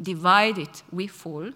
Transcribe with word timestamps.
divided 0.00 0.70
we 0.90 1.06
fall. 1.06 1.50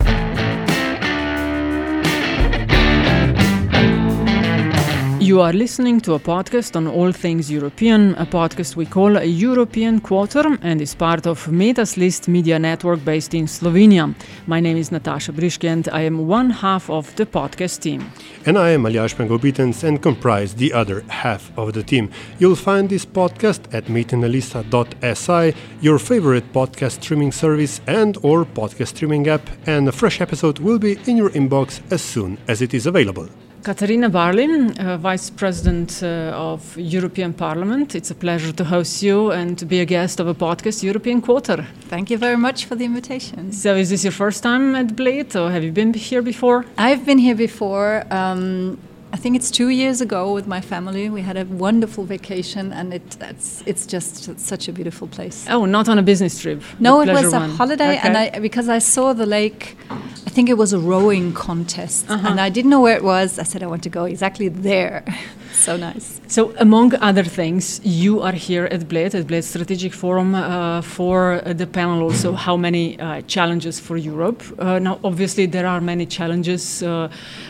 You 5.27 5.41
are 5.41 5.53
listening 5.53 6.01
to 6.03 6.15
a 6.15 6.21
podcast 6.21 6.77
on 6.77 6.87
all 6.87 7.11
things 7.11 7.51
European, 7.51 8.15
a 8.15 8.25
podcast 8.25 8.77
we 8.77 8.87
call 8.87 9.17
a 9.17 9.25
European 9.25 10.01
Quarter 10.01 10.57
and 10.63 10.81
is 10.81 10.95
part 10.95 11.27
of 11.27 11.49
Metina 11.49 11.83
Lista 11.97 12.29
media 12.29 12.61
network 12.61 13.05
based 13.05 13.35
in 13.35 13.47
Slovenia. 13.47 14.15
My 14.47 14.61
name 14.61 14.77
is 14.77 14.91
Nataša 14.91 15.33
Briški 15.33 15.69
and 15.69 15.89
I 15.89 16.03
am 16.03 16.29
one 16.29 16.51
half 16.51 16.89
of 16.89 17.13
the 17.17 17.27
podcast 17.27 17.81
team. 17.81 18.09
And 18.47 18.57
I 18.57 18.71
am 18.71 18.85
Aljaž 18.85 19.17
Pengov 19.17 19.41
Bitenc 19.41 19.83
and 19.83 20.01
comprise 20.01 20.55
the 20.55 20.73
other 20.73 21.03
half 21.09 21.51
of 21.59 21.73
the 21.73 21.83
team. 21.83 22.09
You'll 22.39 22.55
find 22.55 22.89
this 22.89 23.05
podcast 23.05 23.75
at 23.75 23.87
metinalista.si, 23.87 25.55
your 25.81 25.99
favorite 25.99 26.53
podcast 26.53 27.03
streaming 27.03 27.33
service 27.33 27.81
and 27.89 28.17
or 28.23 28.45
podcast 28.45 28.95
streaming 28.95 29.27
app, 29.27 29.51
and 29.67 29.89
a 29.89 29.93
fresh 29.93 30.21
episode 30.21 30.61
will 30.61 30.79
be 30.79 31.01
in 31.07 31.17
your 31.17 31.31
inbox 31.31 31.81
as 31.91 32.01
soon 32.01 32.39
as 32.47 32.63
it 32.63 32.73
is 32.75 32.87
available. 32.87 33.29
Katarina 33.67 34.09
Barley, 34.09 34.47
uh, 34.79 34.97
Vice 34.97 35.29
President 35.29 36.01
uh, 36.01 36.51
of 36.53 36.77
European 36.79 37.33
Parliament. 37.33 37.97
It's 37.97 38.13
a 38.13 38.15
pleasure 38.15 38.53
to 38.53 38.65
host 38.65 39.03
you 39.03 39.33
and 39.33 39.59
to 39.59 39.67
be 39.67 39.81
a 39.81 39.85
guest 39.85 40.21
of 40.21 40.29
a 40.29 40.35
podcast, 40.35 40.85
European 40.85 41.21
Quarter. 41.21 41.67
Thank 41.89 42.09
you 42.09 42.17
very 42.17 42.37
much 42.37 42.67
for 42.67 42.77
the 42.77 42.85
invitation. 42.85 43.51
So, 43.51 43.75
is 43.75 43.91
this 43.91 44.05
your 44.05 44.13
first 44.13 44.45
time 44.45 44.77
at 44.77 44.95
Bled, 44.95 45.35
or 45.35 45.51
have 45.51 45.65
you 45.65 45.73
been 45.73 45.93
here 45.95 46.23
before? 46.23 46.65
I've 46.79 47.05
been 47.05 47.19
here 47.19 47.35
before. 47.35 48.05
Um, 48.09 48.79
I 49.17 49.19
think 49.19 49.35
it's 49.35 49.51
two 49.51 49.71
years 49.71 50.03
ago 50.03 50.35
with 50.35 50.47
my 50.47 50.61
family. 50.61 51.09
We 51.09 51.23
had 51.23 51.39
a 51.39 51.47
wonderful 51.47 52.05
vacation, 52.05 52.71
and 52.71 52.93
it, 52.93 53.17
it's, 53.23 53.63
it's 53.65 53.87
just 53.87 54.39
such 54.39 54.69
a 54.69 54.73
beautiful 54.73 55.09
place. 55.09 55.47
Oh, 55.49 55.65
not 55.65 55.89
on 55.89 55.97
a 55.99 56.03
business 56.03 56.39
trip. 56.39 56.61
No, 56.79 57.01
it 57.01 57.09
was 57.09 57.33
a 57.33 57.41
one. 57.41 57.49
holiday, 57.49 57.97
and 58.05 58.15
I 58.15 58.39
because 58.41 58.69
I 58.69 58.79
saw 58.79 59.15
the 59.15 59.25
lake. 59.25 59.79
I 59.91 60.31
think 60.37 60.51
it 60.51 60.59
was 60.59 60.75
a 60.75 60.79
rowing 60.79 61.33
contest, 61.33 62.11
Uh-huh. 62.11 62.29
and 62.29 62.39
I 62.39 62.51
didn't 62.51 62.71
know 62.71 62.83
where 62.83 62.95
it 62.95 63.05
was. 63.05 63.39
I 63.39 63.45
said 63.45 63.63
I 63.63 63.69
want 63.69 63.83
to 63.85 63.89
go 63.89 64.05
exactly 64.05 64.49
there. 64.49 65.03
so 65.53 65.77
nice. 65.77 66.21
So, 66.29 66.53
among 66.59 66.95
other 66.97 67.23
things, 67.23 67.81
you 67.85 68.21
are 68.21 68.33
here 68.33 68.65
at 68.67 68.89
Bled, 68.89 69.15
at 69.15 69.27
Bled 69.27 69.45
Strategic 69.45 69.93
Forum, 69.93 70.35
uh, 70.35 70.83
for 70.83 71.41
the 71.45 71.67
panel 71.67 72.03
also 72.03 72.33
how 72.33 72.57
many 72.57 72.99
uh, 72.99 73.23
challenges 73.23 73.79
for 73.81 73.97
Europe. 73.97 74.43
Uh, 74.59 74.79
now, 74.79 74.99
obviously, 75.05 75.47
there 75.47 75.67
are 75.67 75.81
many 75.81 76.07
challenges 76.07 76.83
uh, 76.83 77.09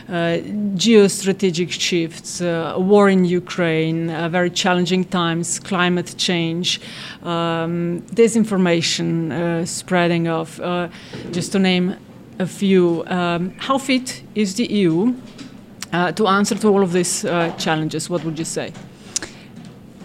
uh, 0.08 0.12
geostrategic 0.74 1.70
shifts, 1.70 2.40
uh, 2.40 2.74
war 2.76 3.08
in 3.08 3.24
Ukraine, 3.24 4.08
very 4.30 4.50
challenging 4.50 5.04
times, 5.04 5.58
climate 5.58 6.14
change, 6.16 6.80
um, 7.22 8.02
disinformation 8.12 9.66
spreading 9.66 10.28
of, 10.28 10.60
just 11.32 11.52
to 11.52 11.58
name 11.58 11.96
a 12.38 12.46
few. 12.46 13.04
Um, 13.06 13.54
how 13.58 13.78
fit 13.78 14.22
is 14.34 14.54
the 14.54 14.66
EU 14.66 15.14
uh, 15.92 16.12
to 16.12 16.26
answer 16.26 16.54
to 16.56 16.68
all 16.68 16.82
of 16.82 16.92
these 16.92 17.24
uh, 17.24 17.52
challenges, 17.56 18.10
what 18.10 18.24
would 18.24 18.38
you 18.38 18.44
say? 18.44 18.72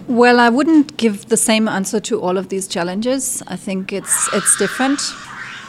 Well, 0.08 0.40
I 0.40 0.48
wouldn't 0.48 0.96
give 0.96 1.28
the 1.28 1.36
same 1.36 1.68
answer 1.68 2.00
to 2.00 2.20
all 2.20 2.36
of 2.36 2.48
these 2.48 2.66
challenges. 2.66 3.42
I 3.46 3.56
think 3.56 3.92
it's 3.92 4.28
it's 4.32 4.56
different. 4.58 5.00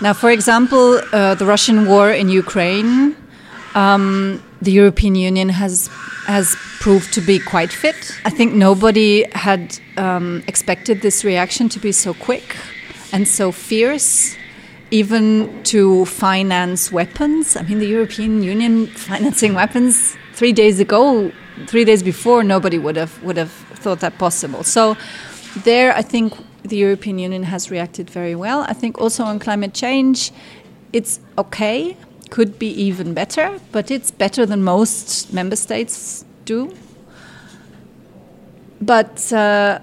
Now, 0.01 0.13
for 0.13 0.31
example, 0.31 0.99
uh, 1.13 1.35
the 1.35 1.45
Russian 1.45 1.87
war 1.87 2.11
in 2.11 2.29
Ukraine, 2.29 3.15
um, 3.75 4.41
the 4.61 4.71
European 4.71 5.15
Union 5.15 5.49
has 5.49 5.89
has 6.25 6.55
proved 6.79 7.13
to 7.13 7.21
be 7.21 7.39
quite 7.39 7.71
fit. 7.71 7.95
I 8.25 8.29
think 8.29 8.53
nobody 8.53 9.25
had 9.33 9.79
um, 9.97 10.43
expected 10.47 11.01
this 11.01 11.23
reaction 11.23 11.69
to 11.69 11.79
be 11.79 11.91
so 11.91 12.13
quick 12.13 12.57
and 13.11 13.27
so 13.27 13.51
fierce, 13.51 14.35
even 14.93 15.63
to 15.63 16.05
finance 16.05 16.91
weapons. 16.91 17.57
I 17.57 17.63
mean, 17.63 17.79
the 17.79 17.87
European 17.87 18.43
Union 18.43 18.85
financing 18.85 19.55
weapons 19.55 20.15
three 20.35 20.53
days 20.53 20.79
ago, 20.79 21.31
three 21.65 21.83
days 21.83 22.03
before, 22.03 22.43
nobody 22.43 22.77
would 22.77 22.95
have 22.95 23.21
would 23.23 23.37
have 23.37 23.51
thought 23.81 24.01
that 24.01 24.19
possible. 24.19 24.63
So, 24.63 24.95
there, 25.63 25.95
I 25.95 26.03
think 26.03 26.33
the 26.61 26.77
European 26.77 27.17
Union 27.17 27.43
has 27.43 27.71
reacted 27.71 28.07
very 28.07 28.35
well. 28.35 28.65
I 28.69 28.73
think 28.73 29.01
also 29.01 29.23
on 29.23 29.39
climate 29.39 29.73
change, 29.73 30.31
it's 30.93 31.19
okay. 31.39 31.97
Could 32.29 32.59
be 32.59 32.69
even 32.87 33.15
better, 33.15 33.59
but 33.71 33.89
it's 33.89 34.11
better 34.11 34.45
than 34.45 34.63
most 34.63 35.33
member 35.33 35.55
states 35.55 36.23
do. 36.45 36.71
But 38.79 39.33
uh, 39.33 39.79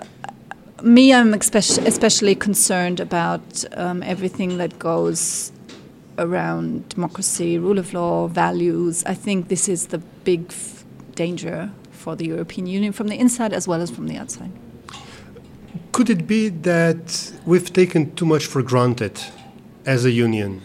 me, 0.83 1.13
I'm 1.13 1.35
especially, 1.35 2.35
concerned 2.35 3.01
about 3.01 3.65
um, 3.77 4.03
everything 4.03 4.59
that 4.59 4.79
goes 4.79 5.53
around 6.19 6.89
democracy, 6.89 7.59
rule 7.59 7.79
of 7.79 7.93
law, 7.95 8.27
values. 8.29 9.05
I 9.05 9.15
think 9.15 9.49
this 9.49 9.69
is 9.69 9.89
the 9.89 9.99
big 9.99 10.53
danger 11.15 11.71
for 11.91 12.17
the 12.17 12.27
European 12.27 12.67
Union 12.67 12.93
from 12.93 13.09
the 13.09 13.19
inside 13.19 13.53
as 13.53 13.67
well 13.67 13.81
as 13.81 13.91
from 13.91 14.07
the 14.07 14.17
outside. 14.17 14.53
Could 15.93 16.09
it 16.11 16.27
be 16.27 16.49
that 16.49 17.33
we've 17.45 17.73
taken 17.73 18.15
too 18.15 18.27
much 18.27 18.47
for 18.47 18.63
granted 18.63 19.21
as 19.87 20.05
a 20.05 20.11
union? 20.11 20.63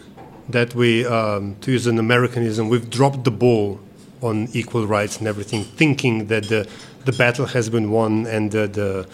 That 0.48 0.74
we, 0.74 1.04
um, 1.04 1.56
to 1.62 1.72
use 1.72 1.86
an 1.86 1.98
Americanism, 1.98 2.68
we've 2.68 2.88
dropped 2.88 3.24
the 3.24 3.32
ball 3.32 3.80
on 4.22 4.48
equal 4.52 4.86
rights 4.86 5.18
and 5.18 5.26
everything, 5.26 5.64
thinking 5.64 6.26
that 6.26 6.44
the, 6.44 6.68
the 7.04 7.12
battle 7.12 7.46
has 7.46 7.68
been 7.68 7.90
won 7.90 8.26
and 8.26 8.52
the, 8.52 8.68
the, 8.68 9.08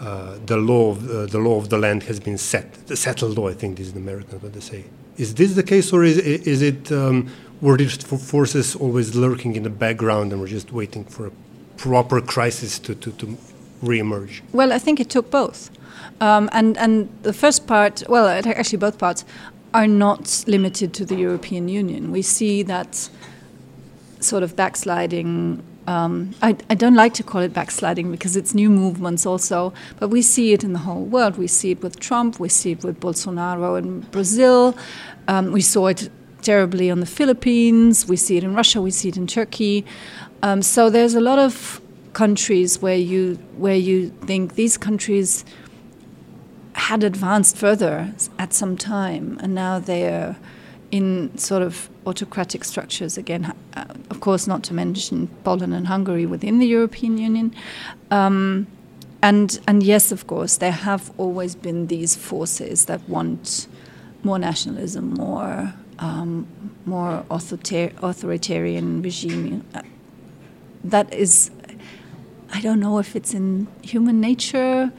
uh, 0.00 0.38
the, 0.46 0.56
law 0.56 0.90
of, 0.90 1.10
uh, 1.10 1.26
the 1.26 1.38
law 1.38 1.58
of 1.58 1.68
the 1.70 1.78
land 1.78 2.04
has 2.04 2.20
been 2.20 2.38
set. 2.38 2.86
The 2.86 2.96
settled 2.96 3.36
law, 3.36 3.48
I 3.48 3.54
think 3.54 3.78
this 3.78 3.88
is 3.88 3.92
in 3.94 4.02
American 4.02 4.38
what 4.40 4.52
they 4.52 4.60
say. 4.60 4.84
Is 5.16 5.34
this 5.34 5.54
the 5.54 5.62
case, 5.62 5.92
or 5.92 6.04
is, 6.04 6.18
is 6.18 6.62
it, 6.62 6.92
um, 6.92 7.28
were 7.60 7.76
these 7.76 7.96
forces 7.96 8.76
always 8.76 9.16
lurking 9.16 9.56
in 9.56 9.64
the 9.64 9.70
background 9.70 10.32
and 10.32 10.40
we're 10.40 10.46
just 10.46 10.72
waiting 10.72 11.04
for 11.04 11.26
a 11.26 11.32
proper 11.76 12.20
crisis 12.20 12.78
to, 12.80 12.94
to, 12.94 13.10
to 13.12 13.36
re-emerge? 13.82 14.42
Well, 14.52 14.72
I 14.72 14.78
think 14.78 15.00
it 15.00 15.10
took 15.10 15.30
both. 15.30 15.70
Um, 16.20 16.48
and, 16.52 16.76
and 16.78 17.08
the 17.22 17.32
first 17.32 17.66
part, 17.66 18.02
well, 18.08 18.26
actually, 18.28 18.78
both 18.78 18.98
parts 18.98 19.24
are 19.74 19.86
not 19.86 20.44
limited 20.46 20.94
to 20.94 21.04
the 21.04 21.16
European 21.16 21.68
Union. 21.68 22.10
We 22.10 22.22
see 22.22 22.62
that 22.64 23.10
sort 24.20 24.42
of 24.42 24.56
backsliding. 24.56 25.62
Um, 25.88 26.34
I, 26.42 26.54
I 26.68 26.74
don't 26.74 26.96
like 26.96 27.14
to 27.14 27.22
call 27.22 27.40
it 27.40 27.54
backsliding 27.54 28.10
because 28.10 28.36
it's 28.36 28.54
new 28.54 28.68
movements 28.68 29.24
also, 29.24 29.72
but 29.98 30.08
we 30.08 30.20
see 30.20 30.52
it 30.52 30.62
in 30.62 30.74
the 30.74 30.80
whole 30.80 31.02
world. 31.02 31.38
We 31.38 31.46
see 31.46 31.70
it 31.70 31.80
with 31.82 31.98
Trump, 31.98 32.38
we 32.38 32.50
see 32.50 32.72
it 32.72 32.84
with 32.84 33.00
Bolsonaro 33.00 33.78
in 33.78 34.00
Brazil, 34.00 34.76
um, 35.28 35.50
we 35.50 35.62
saw 35.62 35.86
it 35.86 36.10
terribly 36.42 36.90
on 36.90 37.00
the 37.00 37.06
Philippines, 37.06 38.06
we 38.06 38.16
see 38.16 38.36
it 38.36 38.44
in 38.44 38.54
Russia, 38.54 38.82
we 38.82 38.90
see 38.90 39.08
it 39.08 39.16
in 39.16 39.26
Turkey. 39.26 39.86
Um, 40.42 40.60
so 40.60 40.90
there's 40.90 41.14
a 41.14 41.22
lot 41.22 41.38
of 41.38 41.80
countries 42.12 42.82
where 42.82 42.96
you 42.96 43.36
where 43.56 43.76
you 43.76 44.10
think 44.26 44.56
these 44.56 44.76
countries 44.76 45.42
had 46.74 47.02
advanced 47.02 47.56
further 47.56 48.12
at 48.38 48.52
some 48.52 48.76
time, 48.76 49.38
and 49.42 49.54
now 49.54 49.78
they're 49.78 50.36
in 50.90 51.36
sort 51.36 51.62
of 51.62 51.88
autocratic 52.06 52.64
structures 52.64 53.18
again. 53.18 53.52
Uh, 53.76 53.84
of 54.10 54.20
course, 54.20 54.46
not 54.46 54.62
to 54.64 54.74
mention 54.74 55.28
Poland 55.44 55.74
and 55.74 55.86
Hungary 55.86 56.26
within 56.26 56.58
the 56.58 56.66
European 56.66 57.18
Union. 57.18 57.54
Um, 58.10 58.66
and 59.22 59.58
and 59.66 59.82
yes, 59.82 60.12
of 60.12 60.26
course, 60.26 60.58
there 60.58 60.72
have 60.72 61.10
always 61.18 61.54
been 61.54 61.88
these 61.88 62.14
forces 62.16 62.86
that 62.86 63.06
want 63.08 63.66
more 64.22 64.38
nationalism, 64.38 65.14
more 65.14 65.74
um, 65.98 66.46
more 66.86 67.24
authorita- 67.30 67.92
authoritarian 68.02 69.02
regime. 69.02 69.64
Uh, 69.74 69.82
that 70.84 71.12
is, 71.12 71.50
I 72.52 72.60
don't 72.60 72.80
know 72.80 72.98
if 72.98 73.16
it's 73.16 73.34
in 73.34 73.66
human 73.82 74.20
nature 74.20 74.92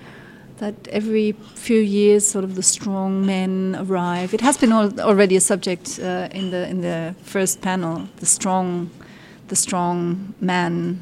that 0.60 0.88
every 0.90 1.34
few 1.56 1.80
years, 1.80 2.28
sort 2.28 2.44
of 2.44 2.56
the 2.56 2.64
strong 2.64 3.26
men 3.26 3.76
arrive. 3.80 4.34
It 4.34 4.42
has 4.42 4.58
been 4.58 4.72
al- 4.72 5.00
already 5.00 5.36
a 5.36 5.42
subject 5.42 6.00
uh, 6.00 6.30
in 6.32 6.52
the 6.52 6.68
in 6.70 6.82
the 6.82 7.16
first 7.24 7.62
panel. 7.62 8.08
The 8.18 8.26
strong, 8.26 8.90
the 9.48 9.56
strong 9.56 10.34
man. 10.40 11.02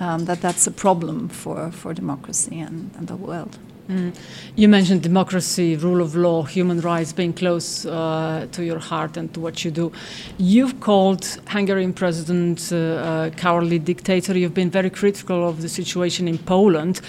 Um, 0.00 0.24
that 0.24 0.40
that's 0.40 0.66
a 0.66 0.72
problem 0.72 1.28
for 1.28 1.70
for 1.70 1.94
democracy 1.94 2.58
and, 2.58 2.90
and 2.98 3.06
the 3.06 3.16
world. 3.16 3.58
Mm. 3.88 4.16
You 4.56 4.68
mentioned 4.68 5.02
democracy, 5.02 5.76
rule 5.76 6.00
of 6.00 6.16
law, 6.16 6.42
human 6.42 6.80
rights 6.80 7.12
being 7.12 7.34
close 7.34 7.84
uh, 7.84 8.46
to 8.52 8.64
your 8.64 8.78
heart 8.78 9.16
and 9.16 9.32
to 9.34 9.40
what 9.40 9.64
you 9.64 9.70
do. 9.70 9.92
You've 10.38 10.80
called 10.80 11.24
Hungarian 11.48 11.92
president 11.92 12.72
uh, 12.72 12.76
a 12.76 13.32
cowardly 13.36 13.78
dictator. 13.78 14.36
You've 14.38 14.54
been 14.54 14.70
very 14.70 14.90
critical 14.90 15.46
of 15.46 15.60
the 15.60 15.68
situation 15.68 16.28
in 16.28 16.38
Poland. 16.38 17.02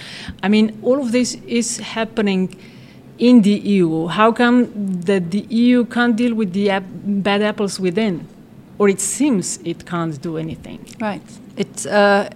I 0.43 0.49
mean, 0.49 0.77
all 0.83 0.99
of 0.99 1.11
this 1.11 1.35
is 1.47 1.77
happening 1.77 2.55
in 3.17 3.41
the 3.41 3.51
EU. 3.51 4.07
How 4.07 4.33
come 4.33 4.67
that 5.01 5.31
the 5.31 5.45
EU 5.49 5.85
can't 5.85 6.15
deal 6.17 6.33
with 6.33 6.51
the 6.51 6.69
ap 6.71 6.83
bad 6.93 7.41
apples 7.41 7.79
within? 7.79 8.27
Or 8.77 8.89
it 8.89 8.99
seems 8.99 9.59
it 9.63 9.85
can't 9.85 10.21
do 10.21 10.37
anything. 10.37 10.85
Right. 10.99 11.21
It, 11.55 11.85
uh, 11.85 12.29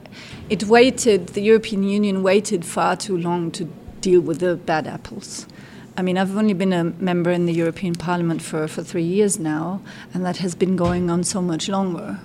it 0.49 0.63
waited, 0.63 1.27
the 1.29 1.41
European 1.41 1.83
Union 1.83 2.23
waited 2.23 2.63
far 2.63 2.95
too 2.95 3.17
long 3.17 3.51
to 3.51 3.67
deal 4.01 4.21
with 4.21 4.39
the 4.39 4.55
bad 4.55 4.87
apples. 4.87 5.45
I 5.97 6.01
mean, 6.01 6.17
I've 6.17 6.37
only 6.37 6.53
been 6.53 6.71
a 6.71 6.85
member 6.85 7.29
in 7.29 7.45
the 7.45 7.53
European 7.53 7.95
Parliament 7.95 8.41
for, 8.41 8.67
for 8.67 8.83
three 8.83 9.03
years 9.03 9.37
now, 9.37 9.81
and 10.13 10.25
that 10.25 10.37
has 10.37 10.55
been 10.55 10.75
going 10.75 11.09
on 11.09 11.23
so 11.23 11.41
much 11.41 11.67
longer. 11.67 12.19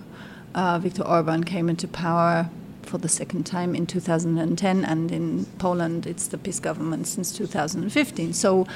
Uh, 0.55 0.79
Viktor 0.79 1.03
Orban 1.03 1.43
came 1.43 1.69
into 1.69 1.89
power 1.89 2.49
for 2.83 2.99
the 2.99 3.09
second 3.09 3.45
time 3.45 3.75
in 3.75 3.87
2010, 3.87 4.85
and 4.85 5.11
in 5.11 5.47
Poland, 5.59 6.07
it's 6.07 6.29
the 6.29 6.39
PiS 6.39 6.61
government 6.61 7.09
since 7.09 7.33
2015. 7.33 8.33
So 8.33 8.67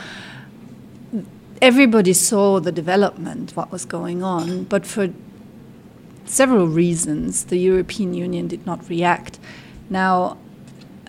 everybody 1.63 2.13
saw 2.13 2.59
the 2.59 2.73
development, 2.73 3.53
what 3.55 3.71
was 3.71 3.85
going 3.85 4.23
on, 4.25 4.65
but 4.65 4.85
for 4.85 5.13
several 6.25 6.67
reasons, 6.67 7.45
the 7.45 7.59
European 7.59 8.15
Union 8.15 8.49
did 8.49 8.67
not 8.67 8.89
react. 8.89 9.39
Now, 9.89 10.39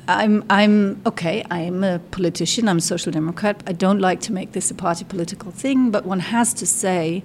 I'm, 0.09 0.43
I'm 0.49 0.99
okay. 1.05 1.45
I'm 1.51 1.83
a 1.83 1.99
politician. 1.99 2.67
I'm 2.67 2.79
a 2.79 2.81
social 2.81 3.11
democrat. 3.11 3.61
I 3.67 3.73
don't 3.73 3.99
like 3.99 4.21
to 4.21 4.33
make 4.33 4.53
this 4.53 4.71
a 4.71 4.73
party 4.73 5.05
political 5.05 5.51
thing, 5.51 5.91
but 5.91 6.03
one 6.03 6.19
has 6.19 6.51
to 6.55 6.65
say 6.65 7.23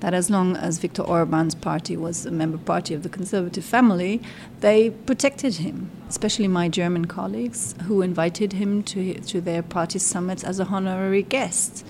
that 0.00 0.14
as 0.14 0.30
long 0.30 0.56
as 0.56 0.78
Viktor 0.78 1.02
Orban's 1.02 1.54
party 1.54 1.94
was 1.94 2.24
a 2.24 2.30
member 2.30 2.56
party 2.56 2.94
of 2.94 3.02
the 3.02 3.10
conservative 3.10 3.66
family, 3.66 4.22
they 4.60 4.88
protected 4.88 5.56
him, 5.56 5.90
especially 6.08 6.48
my 6.48 6.70
German 6.70 7.04
colleagues 7.04 7.74
who 7.82 8.00
invited 8.00 8.54
him 8.54 8.82
to, 8.84 9.20
to 9.20 9.42
their 9.42 9.62
party 9.62 9.98
summits 9.98 10.42
as 10.42 10.58
a 10.58 10.64
honorary 10.64 11.22
guest 11.22 11.84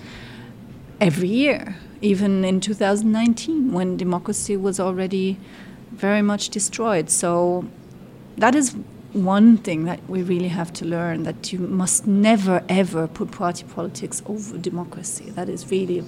every 0.99 1.29
year, 1.29 1.77
even 2.01 2.43
in 2.43 2.59
2019 2.59 3.71
when 3.71 3.95
democracy 3.95 4.57
was 4.57 4.77
already 4.77 5.39
very 5.91 6.21
much 6.21 6.49
destroyed. 6.49 7.09
So 7.09 7.65
that 8.37 8.55
is 8.55 8.75
one 9.13 9.57
thing 9.57 9.85
that 9.85 9.99
we 10.09 10.23
really 10.23 10.47
have 10.47 10.73
to 10.73 10.85
learn 10.85 11.23
that 11.23 11.53
you 11.53 11.59
must 11.59 12.07
never 12.07 12.63
ever 12.67 13.07
put 13.07 13.31
party 13.31 13.63
politics 13.63 14.21
over 14.25 14.57
democracy. 14.57 15.29
That 15.31 15.49
is 15.49 15.69
really 15.69 15.99
a 15.99 16.05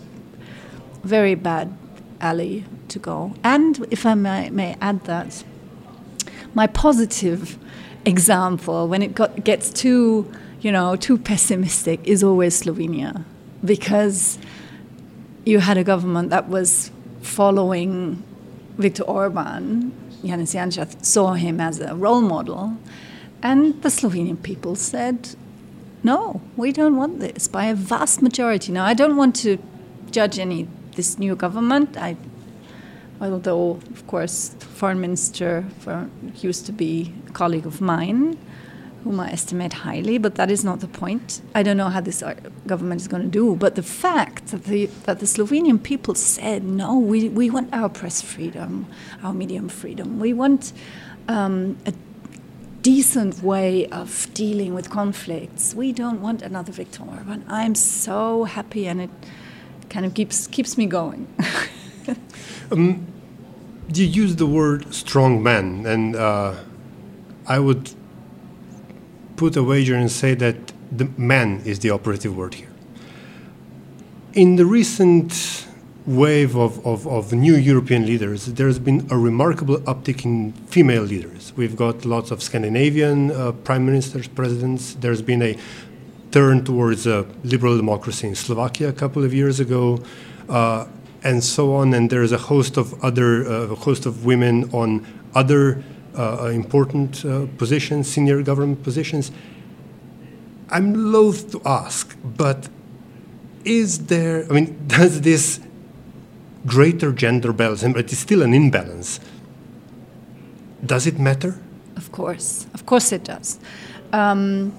very 1.03 1.35
bad 1.35 1.75
alley 2.19 2.65
to 2.87 2.99
go. 2.99 3.33
And 3.43 3.85
if 3.91 4.05
I 4.05 4.15
may, 4.15 4.49
may 4.49 4.75
add 4.81 5.03
that, 5.05 5.43
my 6.53 6.67
positive 6.67 7.57
example 8.05 8.87
when 8.87 9.01
it 9.01 9.13
got, 9.13 9.43
gets 9.43 9.69
too, 9.69 10.31
you 10.61 10.71
know, 10.71 10.95
too 10.95 11.17
pessimistic 11.17 11.99
is 12.03 12.23
always 12.23 12.59
Slovenia, 12.61 13.23
because 13.63 14.39
you 15.45 15.59
had 15.59 15.77
a 15.77 15.83
government 15.83 16.31
that 16.31 16.49
was 16.49 16.91
following 17.21 18.23
Viktor 18.77 19.03
Orban 19.03 19.93
Janez 20.23 20.55
Janša 20.55 21.05
saw 21.05 21.33
him 21.33 21.61
as 21.61 21.79
a 21.79 21.95
role 21.95 22.21
model, 22.21 22.77
and 23.45 23.79
the 23.83 23.89
Slovenian 23.89 24.41
people 24.41 24.75
said, 24.75 25.17
"No, 26.03 26.41
we 26.57 26.71
don't 26.71 26.97
want 27.01 27.19
this." 27.19 27.47
By 27.47 27.65
a 27.65 27.75
vast 27.75 28.21
majority. 28.21 28.71
Now, 28.71 28.85
I 28.91 28.95
don't 28.95 29.15
want 29.15 29.35
to 29.43 29.57
judge 30.09 30.39
any 30.39 30.67
this 30.95 31.19
new 31.19 31.35
government. 31.35 31.89
I, 31.95 32.17
although 33.21 33.79
of 33.95 34.01
course, 34.07 34.55
foreign 34.79 34.99
minister 34.99 35.63
for, 35.81 36.09
used 36.41 36.65
to 36.65 36.71
be 36.71 37.13
a 37.29 37.31
colleague 37.31 37.67
of 37.67 37.81
mine, 37.81 38.37
whom 39.03 39.19
I 39.19 39.29
estimate 39.31 39.73
highly, 39.73 40.17
but 40.17 40.33
that 40.35 40.49
is 40.49 40.63
not 40.63 40.79
the 40.79 40.87
point. 40.87 41.41
I 41.53 41.61
don't 41.61 41.77
know 41.77 41.89
how 41.89 42.01
this 42.01 42.23
uh, 42.23 42.33
government 42.65 43.01
is 43.01 43.07
going 43.07 43.21
to 43.21 43.29
do, 43.29 43.55
but 43.55 43.75
the 43.75 43.83
fact 43.83 44.47
that 44.47 44.63
the, 44.63 44.87
that 45.05 45.19
the 45.19 45.27
Slovenian 45.27 45.81
people 45.81 46.15
said, 46.15 46.63
no, 46.63 46.97
we, 46.97 47.29
we 47.29 47.51
want 47.51 47.69
our 47.71 47.89
press 47.89 48.21
freedom, 48.21 48.87
our 49.23 49.33
medium 49.33 49.69
freedom, 49.69 50.19
we 50.19 50.33
want 50.33 50.73
um, 51.27 51.77
a 51.85 51.93
decent 52.85 53.41
way 53.41 53.87
of 53.87 54.27
dealing 54.35 54.75
with 54.75 54.91
conflicts. 54.91 55.73
We 55.73 55.91
don't 55.91 56.21
want 56.21 56.43
another 56.43 56.71
Viktor 56.71 57.01
Orban. 57.01 57.43
I'm 57.47 57.73
so 57.73 58.43
happy, 58.43 58.85
and 58.85 59.01
it 59.01 59.09
kind 59.89 60.05
of 60.05 60.13
keeps, 60.13 60.45
keeps 60.45 60.77
me 60.77 60.85
going. 60.85 61.27
um, 62.71 63.07
you 63.91 64.05
use 64.05 64.35
the 64.35 64.45
word 64.45 64.93
strong 64.93 65.41
man, 65.41 65.87
and 65.87 66.15
uh, 66.15 66.53
I 67.47 67.57
would 67.57 67.89
put 69.35 69.55
a 69.55 69.63
wager 69.63 69.95
and 69.95 70.11
say 70.11 70.35
that 70.35 70.55
the 70.91 71.09
man 71.17 71.63
is 71.65 71.79
the 71.79 71.89
operative 71.89 72.37
word 72.37 72.53
here. 72.53 72.71
In 74.33 74.57
the 74.57 74.65
recent 74.67 75.64
wave 76.07 76.55
of, 76.55 76.85
of, 76.85 77.07
of, 77.07 77.33
new 77.33 77.55
European 77.55 78.05
leaders, 78.05 78.45
there's 78.45 78.77
been 78.77 79.07
a 79.09 79.17
remarkable 79.17 79.77
uptick 79.81 80.23
in 80.23 80.53
female 80.67 81.01
leaders. 81.01 81.51
We've 81.55 81.75
got 81.75 82.05
lots 82.05 82.29
of 82.29 82.43
Scandinavian 82.43 83.31
uh, 83.31 83.51
prime 83.51 83.85
ministers, 83.85 84.27
presidents. 84.27 84.93
There's 84.95 85.21
been 85.23 85.41
a 85.41 85.57
turn 86.31 86.63
towards 86.63 87.07
uh, 87.07 87.23
liberal 87.43 87.75
democracy 87.75 88.27
in 88.27 88.35
Slovakia 88.35 88.89
a 88.89 88.93
couple 88.93 89.23
of 89.23 89.33
years 89.33 89.59
ago, 89.59 90.03
uh, 90.47 90.85
and 91.23 91.43
so 91.43 91.73
on. 91.73 91.93
And 91.93 92.09
there's 92.09 92.31
a 92.31 92.37
host 92.37 92.77
of 92.77 93.03
other, 93.03 93.47
uh, 93.47 93.71
a 93.71 93.75
host 93.75 94.05
of 94.05 94.25
women 94.25 94.69
on 94.73 95.05
other 95.33 95.83
uh, 96.15 96.51
important 96.53 97.25
uh, 97.25 97.47
positions, 97.57 98.07
senior 98.07 98.43
government 98.43 98.83
positions. 98.83 99.31
I'm 100.69 101.11
loath 101.11 101.51
to 101.51 101.61
ask, 101.65 102.15
but 102.23 102.69
is 103.63 104.05
there, 104.05 104.45
I 104.49 104.53
mean, 104.53 104.83
does 104.87 105.21
this 105.21 105.59
greater 106.65 107.11
gender 107.11 107.53
balance, 107.53 107.83
but 107.83 107.97
it 107.97 108.11
is 108.11 108.19
still 108.19 108.41
an 108.41 108.53
imbalance, 108.53 109.19
does 110.85 111.07
it 111.07 111.19
matter? 111.19 111.59
Of 111.95 112.11
course, 112.11 112.67
of 112.73 112.85
course 112.85 113.11
it 113.11 113.23
does. 113.23 113.59
Um, 114.13 114.73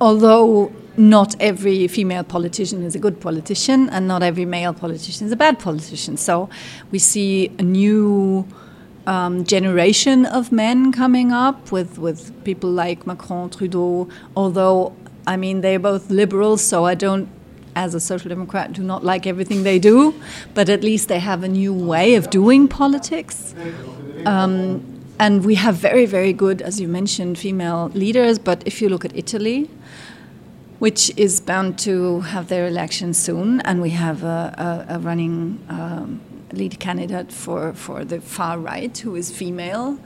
although 0.00 0.72
not 0.96 1.34
every 1.40 1.88
female 1.88 2.24
politician 2.24 2.82
is 2.82 2.94
a 2.94 2.98
good 2.98 3.20
politician, 3.20 3.88
and 3.90 4.06
not 4.06 4.22
every 4.22 4.44
male 4.44 4.72
politician 4.72 5.26
is 5.26 5.32
a 5.32 5.36
bad 5.36 5.58
politician. 5.58 6.16
So 6.16 6.48
we 6.90 6.98
see 6.98 7.50
a 7.58 7.62
new 7.62 8.46
um, 9.06 9.44
generation 9.44 10.24
of 10.26 10.52
men 10.52 10.92
coming 10.92 11.32
up 11.32 11.72
with, 11.72 11.98
with 11.98 12.32
people 12.44 12.70
like 12.70 13.06
Macron, 13.06 13.50
Trudeau, 13.50 14.08
although, 14.36 14.94
I 15.26 15.36
mean, 15.36 15.60
they're 15.62 15.78
both 15.78 16.10
liberals, 16.10 16.62
so 16.62 16.84
I 16.84 16.94
don't, 16.94 17.28
as 17.76 17.94
a 17.94 18.00
social 18.00 18.28
democrat, 18.28 18.72
do 18.72 18.82
not 18.82 19.04
like 19.04 19.26
everything 19.26 19.62
they 19.62 19.78
do, 19.78 20.14
but 20.54 20.68
at 20.68 20.82
least 20.82 21.08
they 21.08 21.18
have 21.18 21.42
a 21.42 21.48
new 21.48 21.72
way 21.72 22.14
of 22.14 22.30
doing 22.30 22.68
politics. 22.68 23.54
Um, 24.26 24.82
and 25.18 25.44
we 25.44 25.54
have 25.56 25.76
very, 25.76 26.06
very 26.06 26.32
good, 26.32 26.60
as 26.62 26.80
you 26.80 26.88
mentioned, 26.88 27.38
female 27.38 27.90
leaders, 27.94 28.38
but 28.38 28.62
if 28.66 28.82
you 28.82 28.88
look 28.88 29.04
at 29.04 29.16
Italy, 29.16 29.70
which 30.78 31.12
is 31.16 31.40
bound 31.40 31.78
to 31.78 32.20
have 32.20 32.48
their 32.48 32.66
election 32.66 33.14
soon, 33.14 33.60
and 33.60 33.80
we 33.80 33.90
have 33.90 34.24
a, 34.24 34.86
a, 34.88 34.94
a 34.96 34.98
running 34.98 35.64
um, 35.68 36.20
lead 36.52 36.78
candidate 36.80 37.32
for, 37.32 37.72
for 37.74 38.04
the 38.04 38.20
far 38.20 38.58
right 38.58 38.96
who 38.98 39.14
is 39.14 39.30
female. 39.30 39.98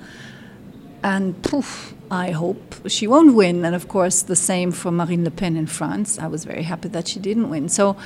And 1.03 1.41
poof, 1.43 1.95
I 2.11 2.31
hope 2.31 2.89
she 2.89 3.07
won't 3.07 3.35
win. 3.35 3.65
And 3.65 3.75
of 3.75 3.89
course, 3.89 4.23
the 4.23 4.37
same 4.37 4.73
for 4.73 4.91
Marine 4.91 5.25
Le 5.25 5.31
Pen 5.31 5.57
in 5.57 5.67
France. 5.67 6.19
I 6.19 6.27
was 6.27 6.45
very 6.45 6.63
happy 6.63 6.89
that 6.89 7.09
she 7.09 7.21
didn't 7.21 7.51
win. 7.51 7.69
So 7.69 7.97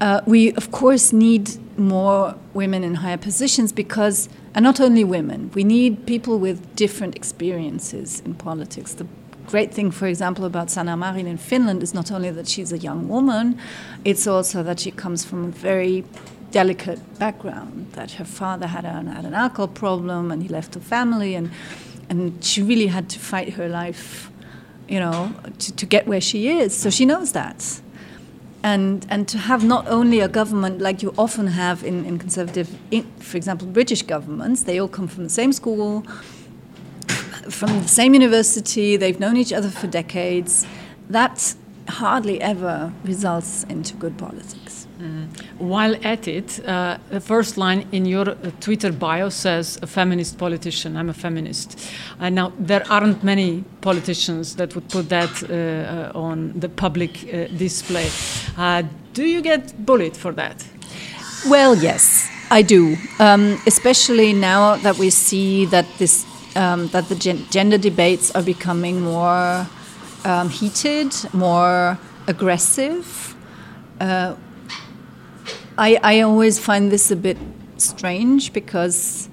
uh, 0.00 0.20
we, 0.26 0.52
of 0.52 0.70
course, 0.70 1.12
need 1.12 1.50
more 1.78 2.34
women 2.54 2.84
in 2.84 2.96
higher 2.96 3.18
positions 3.18 3.72
because, 3.72 4.28
and 4.54 4.62
not 4.62 4.80
only 4.80 5.04
women, 5.04 5.50
we 5.54 5.64
need 5.64 6.06
people 6.06 6.38
with 6.38 6.74
different 6.74 7.14
experiences 7.16 8.20
in 8.20 8.34
politics. 8.34 8.94
The 8.94 9.06
great 9.46 9.74
thing, 9.74 9.90
for 9.90 10.06
example, 10.06 10.44
about 10.44 10.70
Sanna 10.70 10.96
Marin 10.96 11.26
in 11.26 11.36
Finland 11.36 11.82
is 11.82 11.92
not 11.92 12.10
only 12.10 12.30
that 12.30 12.48
she's 12.48 12.72
a 12.72 12.78
young 12.78 13.08
woman, 13.08 13.58
it's 14.04 14.26
also 14.26 14.62
that 14.62 14.80
she 14.80 14.90
comes 14.90 15.24
from 15.24 15.44
a 15.46 15.48
very 15.48 16.04
delicate 16.50 17.00
background 17.18 17.92
that 17.92 18.12
her 18.12 18.24
father 18.24 18.66
had 18.66 18.84
an, 18.84 19.06
had 19.06 19.24
an 19.24 19.34
alcohol 19.34 19.68
problem 19.68 20.30
and 20.32 20.42
he 20.42 20.48
left 20.48 20.72
the 20.72 20.80
family 20.80 21.34
and 21.34 21.50
and 22.10 22.44
she 22.44 22.62
really 22.62 22.88
had 22.88 23.08
to 23.08 23.18
fight 23.18 23.54
her 23.54 23.68
life 23.68 24.30
you 24.88 25.00
know 25.00 25.32
to, 25.58 25.74
to 25.76 25.86
get 25.86 26.06
where 26.06 26.20
she 26.20 26.48
is. 26.48 26.76
So 26.76 26.90
she 26.90 27.06
knows 27.06 27.32
that. 27.32 27.80
And 28.62 29.06
and 29.08 29.26
to 29.28 29.38
have 29.38 29.64
not 29.64 29.88
only 29.88 30.20
a 30.20 30.28
government 30.28 30.82
like 30.82 31.02
you 31.02 31.14
often 31.16 31.46
have 31.46 31.82
in, 31.82 32.04
in 32.04 32.18
conservative 32.18 32.68
for 33.18 33.36
example 33.38 33.66
british 33.66 34.02
governments 34.02 34.64
they 34.64 34.78
all 34.78 34.88
come 34.88 35.08
from 35.08 35.24
the 35.24 35.30
same 35.30 35.52
school 35.52 36.04
from 37.50 37.70
the 37.82 37.88
same 37.88 38.12
university 38.14 38.96
they've 38.96 39.20
known 39.20 39.36
each 39.36 39.52
other 39.52 39.70
for 39.70 39.86
decades. 39.86 40.66
That 41.08 41.54
hardly 41.88 42.40
ever 42.40 42.92
results 43.04 43.64
into 43.64 43.94
good 43.96 44.16
politics. 44.18 44.69
While 45.60 45.94
at 46.02 46.26
it, 46.26 46.58
uh, 46.66 46.96
the 47.10 47.20
first 47.20 47.58
line 47.58 47.86
in 47.92 48.06
your 48.06 48.30
uh, 48.30 48.34
Twitter 48.60 48.90
bio 48.90 49.28
says, 49.28 49.78
a 49.82 49.86
feminist 49.86 50.38
politician, 50.38 50.96
I'm 50.96 51.10
a 51.10 51.14
feminist. 51.14 51.78
Uh, 52.18 52.30
now, 52.30 52.52
there 52.58 52.82
aren't 52.90 53.22
many 53.22 53.62
politicians 53.82 54.56
that 54.56 54.74
would 54.74 54.88
put 54.88 55.10
that 55.10 55.42
uh, 55.42 56.12
uh, 56.16 56.18
on 56.18 56.58
the 56.58 56.70
public 56.70 57.10
uh, 57.24 57.46
display. 57.58 58.08
do 59.12 59.24
you 59.24 59.42
get 59.42 59.84
bullied 59.84 60.16
for 60.16 60.32
that? 60.32 60.64
Well, 61.46 61.74
yes, 61.74 62.30
I 62.50 62.62
do. 62.62 62.96
Um, 63.18 63.60
especially 63.66 64.32
now 64.32 64.76
that 64.76 64.96
we 64.96 65.10
see 65.10 65.66
that 65.66 65.86
this 65.98 66.24
um, 66.56 66.88
that 66.88 67.08
the 67.08 67.14
gen 67.14 67.46
gender 67.50 67.78
debates 67.78 68.30
are 68.34 68.42
becoming 68.42 69.02
more 69.02 69.66
um, 70.24 70.48
heated, 70.48 71.14
more 71.32 71.98
aggressive. 72.26 73.36
I, 75.80 75.98
I 76.02 76.20
always 76.20 76.58
find 76.58 76.92
this 76.92 77.10
a 77.10 77.16
bit 77.16 77.38
strange 77.78 78.52
because, 78.52 79.30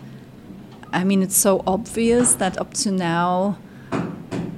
I 0.94 1.04
mean, 1.04 1.22
it's 1.22 1.36
so 1.36 1.62
obvious 1.68 2.36
that 2.36 2.58
up 2.58 2.74
to 2.76 2.92
now, 2.92 3.58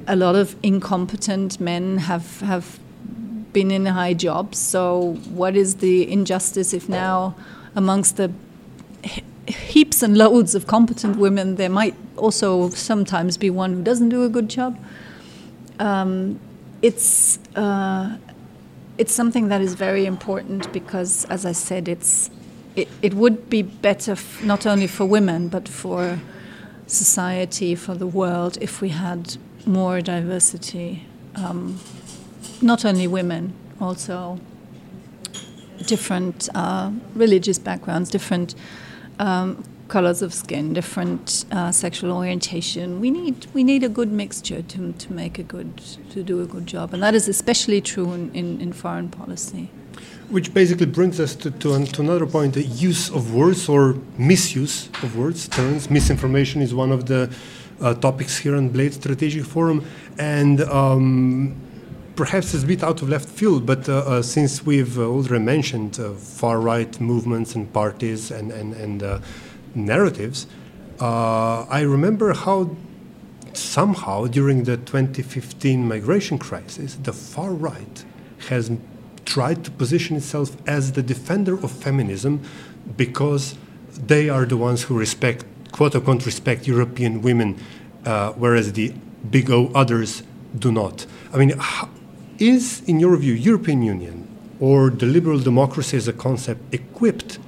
a 0.05 0.15
lot 0.15 0.36
of 0.36 0.55
incompetent 0.62 1.60
men 1.60 1.98
have 1.98 2.41
have 2.41 2.79
been 3.53 3.72
in 3.72 3.88
high 3.88 4.13
jobs. 4.13 4.60
So, 4.60 5.15
what 5.31 5.55
is 5.55 5.77
the 5.77 6.12
injustice 6.12 6.75
if 6.75 6.88
now, 6.88 7.36
amongst 7.75 8.17
the 8.17 8.31
heaps 9.48 10.03
and 10.03 10.15
loads 10.15 10.53
of 10.53 10.67
competent 10.67 11.17
women, 11.17 11.55
there 11.55 11.69
might 11.69 11.96
also 12.17 12.69
sometimes 12.69 13.36
be 13.36 13.50
one 13.50 13.74
who 13.74 13.81
doesn't 13.81 14.10
do 14.10 14.24
a 14.24 14.29
good 14.29 14.48
job? 14.48 14.77
Um, 15.79 16.39
it's 16.84 17.39
uh, 17.55 18.17
it's 18.99 19.13
something 19.13 19.47
that 19.47 19.61
is 19.61 19.75
very 19.75 20.05
important 20.05 20.71
because, 20.73 21.25
as 21.25 21.45
I 21.45 21.53
said, 21.53 21.87
it's 21.87 22.29
it, 22.75 22.89
it 23.01 23.13
would 23.13 23.49
be 23.49 23.61
better 23.61 24.15
not 24.43 24.65
only 24.65 24.87
for 24.87 25.05
women 25.05 25.47
but 25.47 25.67
for 25.67 26.19
society, 26.85 27.75
for 27.75 27.95
the 27.95 28.05
world, 28.05 28.57
if 28.61 28.81
we 28.81 28.89
had 28.89 29.37
more 29.65 30.01
diversity. 30.01 31.05
Um, 31.35 31.79
not 32.61 32.83
only 32.83 33.07
women, 33.07 33.53
also 33.79 34.37
different 35.85 36.49
uh, 36.53 36.91
religious 37.15 37.57
backgrounds, 37.57 38.09
different 38.09 38.53
um, 39.19 39.63
colors 39.89 40.22
of 40.22 40.34
skin, 40.34 40.74
different 40.74 41.46
uh, 41.51 41.72
sexual 41.72 42.12
orientation. 42.12 43.01
We 43.01 43.12
need 43.12 43.48
we 43.53 43.63
need 43.63 43.84
a 43.84 43.89
good 43.89 44.12
mixture 44.12 44.62
to, 44.62 44.93
to 44.93 45.13
make 45.13 45.38
a 45.39 45.43
good 45.43 45.77
to 46.12 46.24
do 46.24 46.41
a 46.41 46.46
good 46.46 46.67
job, 46.67 46.93
and 46.93 47.03
that 47.03 47.15
is 47.15 47.27
especially 47.27 47.81
true 47.81 48.13
in, 48.13 48.31
in, 48.34 48.62
in 48.62 48.72
foreign 48.72 49.10
policy. 49.10 49.69
Which 50.29 50.53
basically 50.53 50.86
brings 50.86 51.19
us 51.19 51.36
to, 51.38 51.51
to, 51.51 51.86
to, 51.86 52.01
another 52.01 52.27
point: 52.27 52.53
the 52.53 52.63
use 52.63 53.10
of 53.10 53.34
words 53.34 53.67
or 53.67 53.98
misuse 54.17 54.88
of 55.03 55.17
words, 55.17 55.48
terms. 55.48 55.89
Misinformation 55.89 56.62
is 56.62 56.74
one 56.74 56.91
of 56.91 57.08
the 57.08 57.22
uh, 57.81 57.96
topics 57.96 58.38
here 58.38 58.55
on 58.55 58.69
Bled 58.69 58.93
Strategic 58.93 59.43
Forum, 59.43 59.84
and. 60.17 60.62
Um, 60.62 61.55
perhaps 62.15 62.53
it's 62.53 62.65
a 62.65 62.67
bit 62.67 62.84
out 62.84 63.01
of 63.01 63.08
left 63.08 63.29
field, 63.29 63.65
but 63.65 63.88
uh, 63.88 64.00
uh, 64.00 64.22
since 64.22 64.65
we've 64.65 65.00
already 65.00 65.41
mentioned 65.41 65.98
uh, 66.01 66.12
far 66.12 66.60
right 66.60 67.00
movements 67.00 67.55
and 67.55 67.72
parties 67.72 68.29
and, 68.29 68.51
and, 68.51 68.74
and 68.74 69.03
uh, 69.03 69.19
narratives, 69.75 70.47
uh, 70.99 71.65
I 71.69 71.81
remember 71.81 72.33
how 72.33 72.75
somehow 73.53 74.25
during 74.27 74.63
the 74.63 74.77
2015 74.77 75.88
migration 75.88 76.38
crisis, 76.38 76.95
the 76.95 77.13
far 77.13 77.51
right 77.51 78.05
has 78.49 78.71
tried 79.25 79.63
to 79.63 79.71
position 79.71 80.17
itself 80.17 80.57
as 80.67 80.93
the 80.93 81.03
defender 81.03 81.53
of 81.63 81.71
feminism 81.71 82.41
because 82.97 83.55
they 84.07 84.29
are 84.29 84.45
the 84.45 84.57
ones 84.57 84.83
who 84.83 84.97
respect, 84.97 85.45
quote 85.71 85.95
unquote, 85.95 86.25
respect 86.25 86.67
European 86.67 87.21
women, 87.21 87.57
uh, 88.05 88.31
whereas 88.33 88.73
the 88.73 88.93
big 89.29 89.51
O 89.51 89.71
others 89.75 90.23
do 90.57 90.71
not. 90.71 91.05
I 91.33 91.38
mean, 91.38 91.53
is, 92.39 92.81
in 92.88 92.99
your 92.99 93.15
view, 93.17 93.33
European 93.33 93.81
Union 93.83 94.27
or 94.59 94.89
the 94.89 95.05
liberal 95.05 95.39
democracy 95.39 95.97
as 95.97 96.07
a 96.07 96.13
concept 96.13 96.73
equipped 96.73 97.39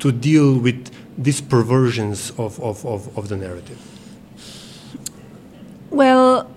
to 0.00 0.12
deal 0.12 0.58
with 0.58 0.87
these 1.18 1.40
perversions 1.40 2.30
of, 2.38 2.60
of, 2.60 2.86
of, 2.86 3.18
of 3.18 3.28
the 3.28 3.36
narrative? 3.36 3.78
Well, 5.90 6.48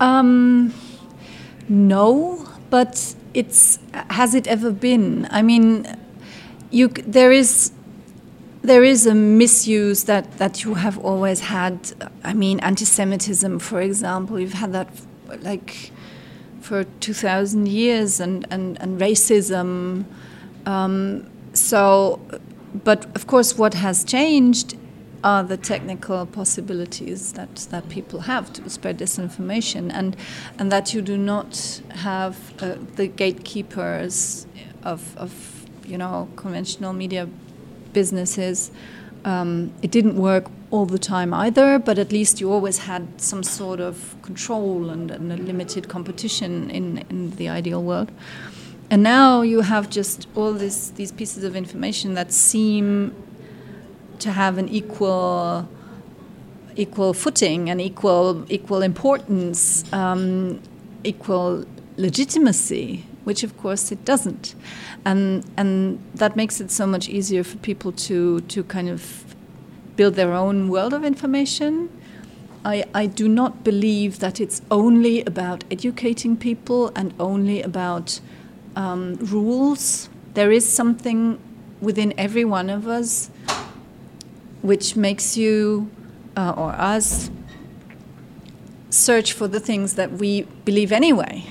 um, 0.00 0.74
no, 1.68 2.46
but 2.68 3.14
it's 3.32 3.78
has 4.10 4.34
it 4.34 4.46
ever 4.48 4.72
been? 4.72 5.28
I 5.30 5.42
mean, 5.42 5.86
you 6.70 6.88
there 6.88 7.30
is 7.30 7.72
there 8.62 8.82
is 8.82 9.06
a 9.06 9.14
misuse 9.14 10.04
that 10.04 10.38
that 10.38 10.64
you 10.64 10.74
have 10.74 10.98
always 10.98 11.40
had. 11.40 11.92
I 12.24 12.32
mean, 12.34 12.60
anti-Semitism, 12.60 13.58
for 13.60 13.80
example, 13.80 14.40
you've 14.40 14.54
had 14.54 14.72
that 14.72 14.88
like 15.42 15.92
for 16.60 16.84
two 17.00 17.14
thousand 17.14 17.68
years, 17.68 18.20
and 18.20 18.46
and 18.50 18.80
and 18.80 19.00
racism. 19.00 20.04
Um, 20.64 21.26
so 21.52 22.20
but 22.84 23.06
of 23.14 23.26
course, 23.26 23.56
what 23.56 23.74
has 23.74 24.04
changed 24.04 24.76
are 25.24 25.42
the 25.42 25.56
technical 25.56 26.26
possibilities 26.26 27.32
that, 27.32 27.56
that 27.70 27.88
people 27.88 28.20
have 28.20 28.52
to 28.52 28.68
spread 28.70 28.98
disinformation, 28.98 29.90
and 29.92 30.16
and 30.58 30.70
that 30.70 30.94
you 30.94 31.02
do 31.02 31.16
not 31.16 31.80
have 31.90 32.36
uh, 32.62 32.76
the 32.96 33.06
gatekeepers 33.06 34.46
of, 34.82 35.16
of 35.16 35.66
you 35.84 35.98
know 35.98 36.28
conventional 36.36 36.92
media 36.92 37.28
businesses. 37.92 38.70
Um, 39.24 39.72
it 39.82 39.90
didn't 39.90 40.16
work 40.16 40.46
all 40.70 40.86
the 40.86 40.98
time 40.98 41.34
either, 41.34 41.78
but 41.78 41.98
at 41.98 42.12
least 42.12 42.40
you 42.40 42.52
always 42.52 42.78
had 42.78 43.20
some 43.20 43.42
sort 43.42 43.80
of 43.80 44.14
control 44.22 44.90
and, 44.90 45.10
and 45.10 45.32
a 45.32 45.36
limited 45.36 45.88
competition 45.88 46.70
in, 46.70 46.98
in 47.10 47.30
the 47.32 47.48
ideal 47.48 47.82
world 47.82 48.12
and 48.90 49.02
now 49.02 49.42
you 49.42 49.62
have 49.62 49.90
just 49.90 50.28
all 50.34 50.52
this, 50.52 50.90
these 50.90 51.12
pieces 51.12 51.44
of 51.44 51.56
information 51.56 52.14
that 52.14 52.32
seem 52.32 53.14
to 54.18 54.32
have 54.32 54.58
an 54.58 54.68
equal 54.68 55.68
equal 56.76 57.14
footing 57.14 57.70
and 57.70 57.80
equal 57.80 58.44
equal 58.50 58.82
importance, 58.82 59.90
um, 59.92 60.60
equal 61.04 61.64
legitimacy, 61.96 63.06
which 63.24 63.42
of 63.42 63.56
course 63.56 63.90
it 63.90 64.04
doesn't, 64.04 64.54
and 65.04 65.44
and 65.56 65.98
that 66.14 66.36
makes 66.36 66.60
it 66.60 66.70
so 66.70 66.86
much 66.86 67.08
easier 67.08 67.42
for 67.42 67.56
people 67.58 67.92
to 67.92 68.40
to 68.42 68.62
kind 68.64 68.88
of 68.88 69.24
build 69.96 70.14
their 70.14 70.32
own 70.32 70.68
world 70.68 70.92
of 70.92 71.04
information. 71.04 71.88
I, 72.64 72.84
I 72.92 73.06
do 73.06 73.28
not 73.28 73.62
believe 73.62 74.18
that 74.18 74.40
it's 74.40 74.60
only 74.72 75.22
about 75.22 75.62
educating 75.70 76.36
people 76.36 76.90
and 76.96 77.14
only 77.20 77.62
about 77.62 78.20
um, 78.76 79.14
rules. 79.16 80.08
There 80.34 80.52
is 80.52 80.70
something 80.70 81.40
within 81.80 82.14
every 82.16 82.44
one 82.44 82.70
of 82.70 82.86
us 82.86 83.30
which 84.62 84.96
makes 84.96 85.36
you 85.36 85.90
uh, 86.36 86.54
or 86.56 86.70
us 86.72 87.30
search 88.90 89.32
for 89.32 89.48
the 89.48 89.60
things 89.60 89.94
that 89.94 90.12
we 90.12 90.42
believe 90.64 90.92
anyway. 90.92 91.44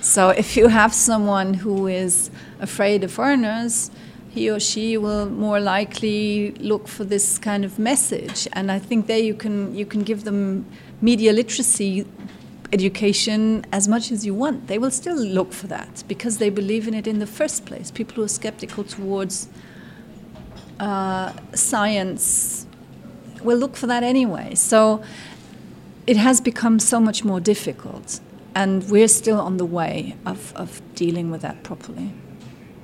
So 0.00 0.30
if 0.30 0.56
you 0.56 0.68
have 0.68 0.92
someone 0.92 1.54
who 1.54 1.86
is 1.86 2.30
afraid 2.60 3.04
of 3.04 3.12
foreigners, 3.12 3.90
he 4.30 4.50
or 4.50 4.58
she 4.58 4.96
will 4.96 5.26
more 5.26 5.60
likely 5.60 6.52
look 6.52 6.88
for 6.88 7.04
this 7.04 7.38
kind 7.38 7.64
of 7.64 7.78
message. 7.78 8.48
And 8.52 8.72
I 8.72 8.78
think 8.78 9.06
there 9.06 9.18
you 9.18 9.34
can 9.34 9.74
you 9.74 9.86
can 9.86 10.02
give 10.02 10.24
them 10.24 10.66
media 11.00 11.32
literacy 11.32 12.06
education 12.72 13.64
as 13.70 13.86
much 13.86 14.10
as 14.10 14.24
you 14.24 14.34
want, 14.34 14.66
they 14.66 14.78
will 14.78 14.90
still 14.90 15.16
look 15.16 15.52
for 15.52 15.66
that 15.66 16.02
because 16.08 16.38
they 16.38 16.50
believe 16.50 16.88
in 16.88 16.94
it 16.94 17.06
in 17.06 17.18
the 17.18 17.26
first 17.26 17.66
place. 17.66 17.90
People 17.90 18.16
who 18.16 18.22
are 18.22 18.28
skeptical 18.28 18.82
towards 18.82 19.48
uh, 20.80 21.32
science 21.54 22.66
will 23.42 23.58
look 23.58 23.76
for 23.76 23.86
that 23.86 24.02
anyway. 24.02 24.54
So 24.54 25.02
it 26.06 26.16
has 26.16 26.40
become 26.40 26.78
so 26.78 26.98
much 26.98 27.24
more 27.24 27.40
difficult, 27.40 28.20
and 28.54 28.88
we're 28.90 29.08
still 29.08 29.40
on 29.40 29.56
the 29.58 29.64
way 29.64 30.16
of, 30.26 30.52
of 30.56 30.80
dealing 30.94 31.30
with 31.30 31.42
that 31.42 31.62
properly. 31.62 32.12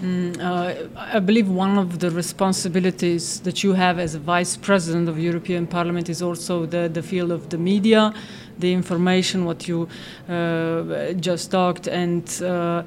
Mm, 0.01 0.41
uh, 0.41 0.89
I 0.97 1.19
believe 1.19 1.49
one 1.49 1.77
of 1.77 1.99
the 1.99 2.13
responsibilities 2.13 3.41
that 3.41 3.65
you 3.65 3.73
have 3.73 3.99
as 3.99 4.15
a 4.15 4.21
vice 4.21 4.57
president 4.57 5.09
of 5.09 5.19
European 5.19 5.67
Parliament 5.67 6.09
is 6.09 6.23
also 6.23 6.67
the, 6.67 6.89
the 6.89 7.03
field 7.03 7.33
of 7.33 7.49
the 7.49 7.59
media, 7.59 8.15
the 8.59 8.73
information, 8.73 9.45
what 9.45 9.69
you 9.69 9.89
uh, 10.29 11.13
just 11.15 11.51
talked, 11.51 11.87
and 11.87 12.43
uh, 12.43 12.83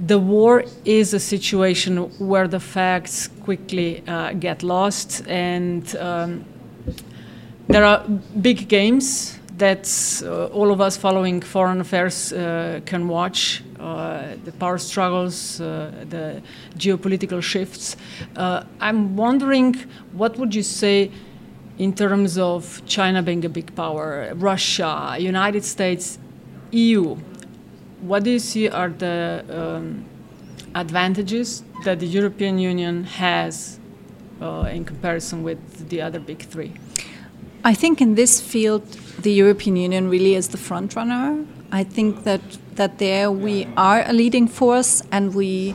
the 0.00 0.18
war 0.18 0.64
is 0.84 1.14
a 1.14 1.20
situation 1.20 1.96
where 2.18 2.48
the 2.48 2.60
facts 2.60 3.28
quickly 3.42 4.02
uh, 4.06 4.32
get 4.34 4.62
lost, 4.62 5.26
and 5.28 5.96
um, 5.96 6.44
there 7.68 7.84
are 7.84 8.04
big 8.40 8.68
games 8.68 9.38
that 9.56 9.88
uh, 10.24 10.46
all 10.46 10.72
of 10.72 10.80
us 10.80 10.96
following 10.96 11.40
foreign 11.40 11.80
affairs 11.80 12.32
uh, 12.32 12.80
can 12.86 13.06
watch 13.06 13.62
uh, 13.78 14.34
the 14.44 14.52
power 14.52 14.78
struggles, 14.78 15.58
the 15.58 16.42
geopolitical 16.76 17.40
shifts. 17.40 17.96
I'm 18.36 19.16
wondering, 19.16 19.76
what 20.12 20.36
would 20.38 20.54
you 20.54 20.64
say 20.64 21.10
in 21.78 21.94
terms 21.94 22.38
of 22.38 22.82
China 22.86 23.22
being 23.22 23.44
a 23.44 23.48
big 23.48 23.74
power, 23.74 24.32
Russia, 24.34 25.16
United 25.18 25.64
States, 25.64 26.18
EU? 26.70 27.16
What 28.00 28.24
do 28.24 28.30
you 28.30 28.38
see 28.38 28.68
are 28.68 28.90
the 28.90 29.44
um, 29.48 30.04
advantages 30.74 31.62
that 31.84 32.00
the 32.00 32.06
European 32.06 32.58
Union 32.58 33.04
has 33.04 33.78
uh, 34.40 34.68
in 34.72 34.84
comparison 34.84 35.42
with 35.42 35.88
the 35.88 36.00
other 36.02 36.20
big 36.20 36.40
three? 36.42 36.72
I 37.64 37.74
think 37.74 38.00
in 38.00 38.14
this 38.14 38.40
field, 38.40 38.86
the 39.20 39.32
European 39.32 39.76
Union 39.76 40.10
really 40.10 40.34
is 40.34 40.48
the 40.48 40.58
front 40.58 40.94
runner. 40.94 41.44
I 41.72 41.82
think 41.82 42.24
that 42.24 42.42
that 42.74 42.98
there 42.98 43.30
we 43.30 43.66
are 43.76 44.02
a 44.06 44.12
leading 44.12 44.48
force, 44.48 45.02
and 45.10 45.34
we 45.34 45.74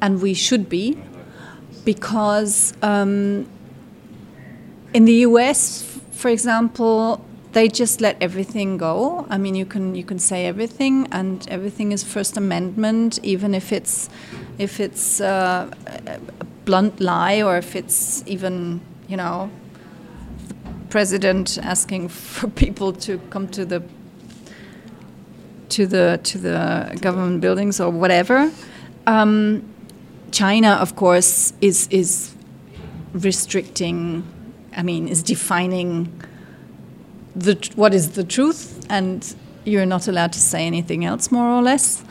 and 0.00 0.22
we 0.22 0.32
should 0.34 0.68
be, 0.68 0.96
because 1.84 2.72
um, 2.82 3.46
in 4.94 5.04
the 5.04 5.26
U.S., 5.28 5.82
for 6.12 6.30
example, 6.30 7.22
they 7.52 7.68
just 7.68 8.00
let 8.00 8.16
everything 8.20 8.78
go. 8.78 9.26
I 9.28 9.38
mean, 9.38 9.54
you 9.54 9.66
can 9.66 9.94
you 9.94 10.04
can 10.04 10.18
say 10.18 10.46
everything, 10.46 11.08
and 11.12 11.46
everything 11.48 11.92
is 11.92 12.02
First 12.04 12.36
Amendment, 12.36 13.18
even 13.22 13.54
if 13.54 13.72
it's 13.72 14.08
if 14.58 14.80
it's 14.80 15.20
uh, 15.20 15.70
a 16.06 16.44
blunt 16.64 17.00
lie 17.00 17.42
or 17.42 17.56
if 17.56 17.76
it's 17.76 18.24
even 18.26 18.80
you 19.08 19.16
know 19.16 19.50
the 20.48 20.72
president 20.90 21.58
asking 21.58 22.08
for 22.08 22.48
people 22.64 22.92
to 22.92 23.18
come 23.30 23.48
to 23.48 23.64
the 23.64 23.82
to 25.70 25.86
the 25.86 26.20
to 26.22 26.38
the 26.38 26.98
government 27.00 27.40
buildings 27.40 27.80
or 27.80 27.90
whatever. 27.90 28.50
Um, 29.06 29.62
China, 30.30 30.78
of 30.80 30.96
course, 30.96 31.52
is 31.60 31.88
is 31.90 32.34
restricting. 33.12 34.24
I 34.76 34.82
mean, 34.82 35.08
is 35.08 35.22
defining 35.22 36.12
the 37.34 37.54
what 37.74 37.94
is 37.94 38.12
the 38.12 38.24
truth, 38.24 38.84
and 38.88 39.34
you're 39.64 39.86
not 39.86 40.08
allowed 40.08 40.32
to 40.32 40.40
say 40.40 40.66
anything 40.66 41.04
else, 41.04 41.32
more 41.32 41.48
or 41.48 41.62
less. 41.62 42.04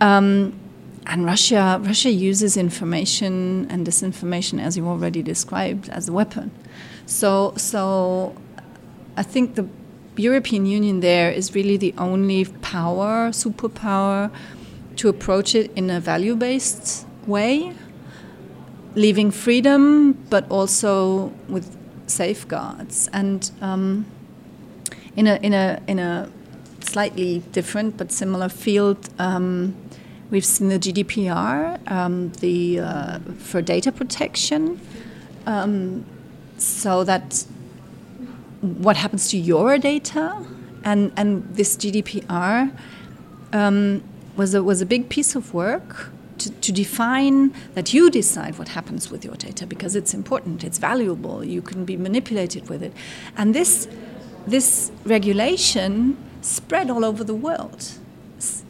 Um, 0.00 0.58
and 1.06 1.24
Russia, 1.24 1.80
Russia 1.82 2.10
uses 2.10 2.56
information 2.56 3.66
and 3.70 3.86
disinformation, 3.86 4.60
as 4.60 4.76
you 4.76 4.86
already 4.86 5.22
described, 5.22 5.88
as 5.88 6.08
a 6.08 6.12
weapon. 6.12 6.50
So, 7.06 7.54
so 7.56 8.36
I 9.16 9.22
think 9.22 9.54
the 9.54 9.66
European 10.16 10.66
Union 10.66 11.00
there 11.00 11.30
is 11.30 11.54
really 11.54 11.78
the 11.78 11.94
only 11.96 12.44
power, 12.44 13.30
superpower, 13.30 14.30
to 14.96 15.08
approach 15.08 15.54
it 15.54 15.70
in 15.74 15.88
a 15.88 15.98
value-based 15.98 17.06
way, 17.26 17.72
leaving 18.94 19.30
freedom, 19.30 20.12
but 20.28 20.46
also 20.50 21.32
with 21.48 21.77
safeguards. 22.08 23.08
And 23.12 23.50
um, 23.60 24.06
in 25.16 25.26
a 25.26 25.36
in 25.42 25.52
a 25.52 25.80
in 25.86 25.98
a 25.98 26.28
slightly 26.80 27.40
different 27.52 27.96
but 27.96 28.12
similar 28.12 28.48
field. 28.48 29.10
Um, 29.18 29.76
we've 30.30 30.44
seen 30.44 30.68
the 30.68 30.78
GDPR, 30.78 31.90
um, 31.90 32.30
the 32.40 32.80
uh, 32.80 33.18
for 33.38 33.60
data 33.60 33.90
protection, 33.92 34.80
um, 35.46 36.04
so 36.56 37.04
that 37.04 37.44
what 38.60 38.96
happens 38.96 39.30
to 39.30 39.38
your 39.38 39.78
data, 39.78 40.44
and 40.84 41.12
and 41.16 41.44
this 41.54 41.76
GDPR 41.76 42.72
um, 43.52 44.02
was 44.36 44.54
a 44.54 44.62
was 44.62 44.80
a 44.80 44.86
big 44.86 45.08
piece 45.08 45.34
of 45.34 45.52
work 45.52 46.12
to, 46.38 46.50
to, 46.50 46.72
define 46.72 47.52
that 47.74 47.92
you 47.92 48.10
decide 48.10 48.58
what 48.58 48.68
happens 48.68 49.10
with 49.10 49.24
your 49.24 49.34
data 49.34 49.66
because 49.66 49.96
it's 49.96 50.14
important, 50.14 50.64
it's 50.64 50.78
valuable, 50.78 51.44
you 51.44 51.62
can 51.62 51.84
be 51.84 51.96
manipulated 51.96 52.68
with 52.68 52.82
it. 52.82 52.92
And 53.36 53.54
this 53.54 53.88
this 54.46 54.90
regulation 55.04 56.16
spread 56.40 56.90
all 56.90 57.04
over 57.04 57.22
the 57.22 57.34
world. 57.34 57.84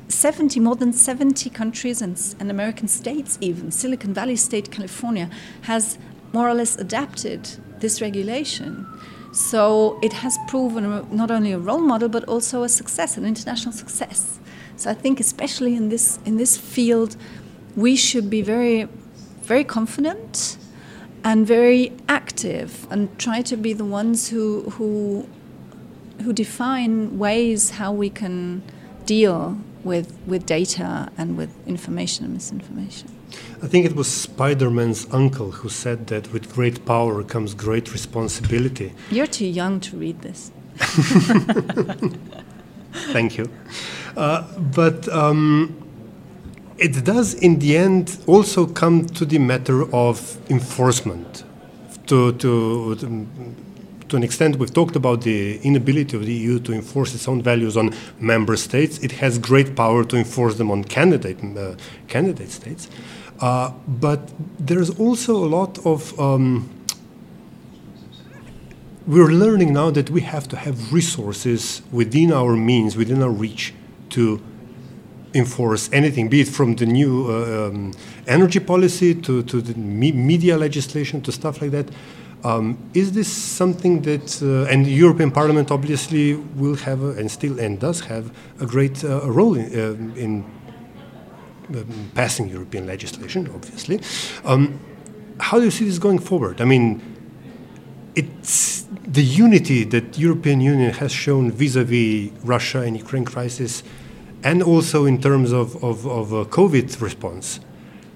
70, 0.09 0.59
more 0.59 0.75
than 0.75 0.93
70 0.93 1.49
countries 1.51 2.03
and, 2.03 2.21
and 2.41 2.51
American 2.51 2.89
states, 2.89 3.39
even 3.41 3.71
Silicon 3.71 4.13
Valley 4.13 4.35
State, 4.35 4.73
California, 4.73 5.31
has 5.63 5.97
more 6.33 6.49
or 6.49 6.55
less 6.55 6.77
adapted 6.77 7.49
this 7.79 8.01
regulation. 8.01 8.87
So 9.33 9.99
it 10.03 10.13
has 10.15 10.37
proven 10.49 11.07
not 11.15 11.31
only 11.31 11.53
a 11.53 11.59
role 11.59 11.81
model 11.81 12.09
but 12.09 12.25
also 12.25 12.65
a 12.65 12.69
success, 12.69 13.17
an 13.17 13.25
international 13.25 13.73
success. 13.73 14.41
So 14.77 14.91
I 14.91 14.95
think, 14.95 15.21
especially 15.21 15.77
in 15.77 15.89
this 15.89 16.19
in 16.25 16.37
this 16.37 16.57
field, 16.57 17.17
we 17.79 17.95
should 17.95 18.29
be 18.29 18.43
very, 18.43 18.89
very 19.43 19.63
confident 19.63 20.59
and 21.23 21.47
very 21.47 21.93
active 22.09 22.87
and 22.91 23.17
try 23.19 23.41
to 23.41 23.57
be 23.57 23.73
the 23.73 23.85
ones 23.85 24.29
who 24.31 24.71
who 24.71 25.29
who 26.23 26.33
define 26.33 27.19
ways 27.19 27.71
how 27.71 27.93
we 27.93 28.11
can 28.11 28.63
deal 29.07 29.57
with 29.85 30.09
with 30.27 30.45
data 30.45 31.09
and 31.17 31.37
with 31.37 31.51
information 31.69 32.25
and 32.25 32.35
misinformation. 32.35 33.09
I 33.63 33.69
think 33.69 33.87
it 33.87 33.95
was 33.95 34.09
Spider 34.09 34.71
Man's 34.71 35.07
uncle 35.13 35.51
who 35.53 35.69
said 35.69 36.09
that 36.09 36.33
with 36.33 36.53
great 36.53 36.85
power 36.85 37.23
comes 37.23 37.55
great 37.55 37.93
responsibility. 37.93 38.93
You're 39.11 39.33
too 39.41 39.47
young 39.47 39.79
to 39.81 39.97
read 39.97 40.21
this. 40.23 40.51
Thank 43.13 43.39
you. 43.39 43.49
Uh, 44.17 44.43
but 44.75 45.09
um, 45.09 45.88
it 46.79 47.05
does, 47.05 47.35
in 47.35 47.59
the 47.59 47.77
end, 47.77 48.19
also 48.27 48.67
come 48.67 49.07
to 49.07 49.25
the 49.25 49.39
matter 49.39 49.93
of 49.95 50.39
enforcement. 50.51 51.45
To, 52.07 52.33
to, 52.33 52.95
to 52.95 54.17
an 54.17 54.23
extent, 54.23 54.57
we've 54.57 54.73
talked 54.73 54.97
about 54.97 55.23
the 55.23 55.59
inability 55.59 56.17
of 56.17 56.25
the 56.25 56.33
EU 56.33 56.59
to 56.61 56.73
enforce 56.73 57.15
its 57.15 57.29
own 57.29 57.43
values 57.43 57.77
on 57.77 57.95
member 58.19 58.57
states. 58.57 58.99
It 58.99 59.13
has 59.13 59.39
great 59.39 59.77
power 59.77 60.05
to 60.05 60.17
enforce 60.17 60.57
them 60.57 60.71
on 60.71 60.85
candidate 60.85 61.39
uh, 61.45 61.75
candidate 62.07 62.51
states, 62.51 62.89
uh, 63.41 63.73
but 63.87 64.33
there's 64.59 64.91
also 64.99 65.37
a 65.37 65.49
lot 65.49 65.85
of 65.85 66.19
um, 66.19 66.71
we're 69.07 69.31
learning 69.31 69.73
now 69.73 69.91
that 69.91 70.11
we 70.11 70.21
have 70.21 70.49
to 70.49 70.57
have 70.57 70.93
resources 70.93 71.83
within 71.91 72.33
our 72.33 72.57
means, 72.57 72.97
within 72.97 73.23
our 73.23 73.31
reach, 73.31 73.75
to 74.11 74.41
enforce 75.35 75.91
anything, 75.93 76.29
be 76.29 76.41
it 76.41 76.49
from 76.49 76.77
the 76.77 76.87
new 76.87 77.31
uh, 77.31 77.69
um, 77.69 77.93
energy 78.27 78.61
policy 78.61 79.15
to, 79.15 79.43
to 79.43 79.61
the 79.61 79.75
me 79.75 80.13
media 80.13 80.57
legislation 80.57 81.21
to 81.23 81.33
stuff 81.33 81.61
like 81.61 81.71
that. 81.71 81.89
Um, 82.45 82.79
is 82.95 83.13
this 83.13 83.27
something 83.29 84.03
that, 84.03 84.41
uh, 84.43 84.71
and 84.73 84.87
the 84.87 84.93
European 84.93 85.31
Parliament 85.33 85.71
obviously 85.71 86.35
will 86.35 86.77
have, 86.77 87.03
a, 87.03 87.11
and 87.11 87.31
still 87.31 87.59
and 87.59 87.81
does 87.81 88.01
have, 88.01 88.31
a 88.61 88.67
great 88.67 89.05
uh, 89.05 89.29
role 89.29 89.57
in, 89.57 89.67
uh, 89.67 90.21
in 90.21 90.45
um, 91.75 92.11
passing 92.15 92.49
European 92.49 92.87
legislation, 92.87 93.51
obviously. 93.53 94.01
Um, 94.45 94.79
how 95.41 95.59
do 95.59 95.65
you 95.65 95.71
see 95.71 95.85
this 95.85 95.99
going 95.99 96.21
forward? 96.21 96.61
I 96.61 96.65
mean, 96.65 97.03
it's 98.15 98.87
the 99.07 99.23
unity 99.23 99.85
that 99.85 100.19
European 100.19 100.61
Union 100.61 100.93
has 100.93 101.13
shown 101.13 101.51
vis-à-vis 101.51 102.31
Russia 102.45 102.81
and 102.81 102.97
Ukraine 102.97 103.25
crisis, 103.25 103.83
and 104.43 104.63
also 104.63 105.05
in 105.05 105.21
terms 105.21 105.53
of, 105.53 105.83
of, 105.83 106.07
of 106.07 106.33
uh, 106.33 106.45
COVID 106.45 107.01
response, 107.01 107.61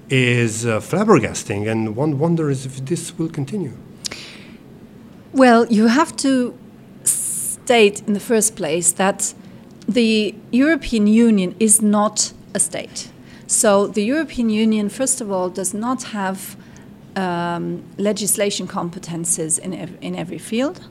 is 0.09 0.67
uh, 0.67 0.79
flabbergasting, 0.81 1.71
and 1.71 1.97
one 1.97 2.19
wonders 2.19 2.67
if 2.67 2.85
this 2.85 3.17
will 3.19 3.31
continue. 3.31 3.73
Well, 5.33 5.67
you 5.67 5.87
have 5.87 6.15
to 6.17 6.55
state 7.05 8.03
in 8.07 8.13
the 8.13 8.21
first 8.21 8.55
place 8.55 8.93
that 8.93 9.35
the 9.89 10.35
European 10.51 11.07
Union 11.07 11.55
is 11.59 11.81
not 11.81 12.33
a 12.55 12.61
state. 12.61 13.11
So 13.47 13.87
the 13.87 14.05
European 14.05 14.51
Union, 14.51 14.89
first 14.89 15.21
of 15.21 15.31
all, 15.31 15.49
does 15.49 15.73
not 15.73 16.03
have 16.05 16.57
um, 17.17 17.83
legislation 17.99 18.67
competences 18.67 19.59
in, 19.59 19.75
ev 19.75 19.97
in 20.01 20.15
every 20.17 20.39
field. 20.39 20.89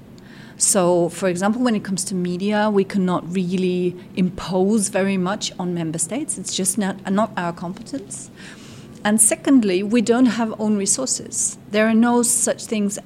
So, 0.62 1.10
for 1.10 1.28
example, 1.28 1.64
when 1.64 1.74
it 1.74 1.84
comes 1.84 2.04
to 2.06 2.14
media, 2.14 2.70
we 2.70 2.84
cannot 2.84 3.28
really 3.34 3.96
impose 4.16 4.90
very 4.90 5.18
much 5.18 5.52
on 5.58 5.74
member 5.74 5.98
states. 5.98 6.38
It's 6.38 6.56
just 6.56 6.78
not, 6.78 7.12
not 7.12 7.32
our 7.36 7.52
competence. 7.52 8.30
And 9.04 9.20
secondly, 9.20 9.82
we 9.82 10.04
don't 10.04 10.28
have 10.28 10.54
own 10.62 10.78
resources. 10.78 11.58
There 11.72 11.88
are 11.88 11.96
no 11.96 12.22
such 12.22 12.66
things 12.66 13.00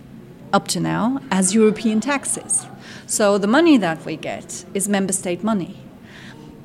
up 0.51 0.67
to 0.67 0.81
now 0.81 1.21
as 1.31 1.55
European 1.55 2.01
taxes. 2.01 2.65
So 3.07 3.37
the 3.37 3.47
money 3.47 3.77
that 3.77 4.03
we 4.03 4.17
get 4.17 4.65
is 4.73 4.89
member 4.89 5.13
state 5.13 5.41
money. 5.41 5.77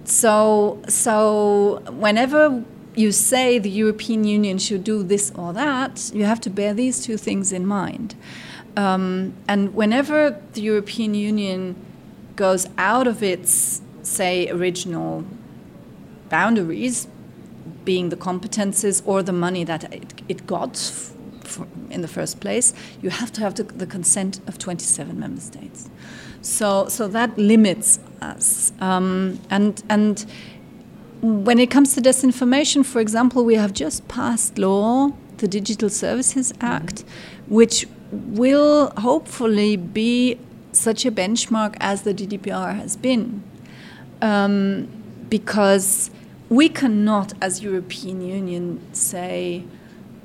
So, 0.02 0.82
so 0.88 1.84
whenever 1.88 2.64
you 2.96 3.12
say 3.12 3.60
the 3.60 3.70
European 3.70 4.24
Union 4.24 4.58
should 4.58 4.82
do 4.82 5.04
this 5.04 5.30
or 5.36 5.52
that, 5.52 6.10
you 6.12 6.24
have 6.24 6.40
to 6.40 6.50
bear 6.50 6.74
these 6.74 7.00
two 7.00 7.16
things 7.16 7.52
in 7.52 7.64
mind. 7.64 8.16
Um, 8.76 9.34
and 9.48 9.74
whenever 9.74 10.40
the 10.52 10.62
European 10.62 11.14
Union 11.14 11.76
goes 12.36 12.66
out 12.78 13.06
of 13.06 13.22
its, 13.22 13.82
say, 14.02 14.48
original 14.50 15.24
boundaries, 16.28 17.08
being 17.84 18.08
the 18.08 18.16
competences 18.16 19.02
or 19.04 19.22
the 19.22 19.32
money 19.32 19.64
that 19.64 19.92
it, 19.92 20.22
it 20.28 20.46
got 20.46 20.92
in 21.90 22.02
the 22.02 22.08
first 22.08 22.40
place, 22.40 22.72
you 23.02 23.10
have 23.10 23.32
to 23.32 23.40
have 23.40 23.54
the, 23.56 23.64
the, 23.64 23.86
consent 23.86 24.40
of 24.46 24.58
27 24.58 25.18
member 25.18 25.40
states. 25.40 25.90
So, 26.42 26.88
so 26.88 27.08
that 27.08 27.36
limits 27.36 27.98
us. 28.20 28.72
Um, 28.80 29.40
and, 29.50 29.82
and 29.88 30.24
when 31.20 31.58
it 31.58 31.70
comes 31.70 31.94
to 31.94 32.00
disinformation, 32.00 32.84
for 32.84 33.00
example, 33.00 33.44
we 33.44 33.56
have 33.56 33.72
just 33.72 34.06
passed 34.08 34.58
law, 34.58 35.10
the 35.38 35.48
Digital 35.48 35.88
Services 35.88 36.52
Act, 36.60 36.96
mm-hmm. 36.96 37.54
which 37.54 37.86
will 38.12 38.90
hopefully 38.98 39.76
be 39.76 40.38
such 40.72 41.04
a 41.04 41.10
benchmark 41.10 41.76
as 41.80 42.02
the 42.02 42.14
GDPR 42.14 42.74
has 42.76 42.96
been. 42.96 43.42
Um, 44.22 44.88
because 45.28 46.10
we 46.48 46.68
cannot, 46.68 47.32
as 47.40 47.62
European 47.62 48.20
Union, 48.20 48.80
say 48.92 49.64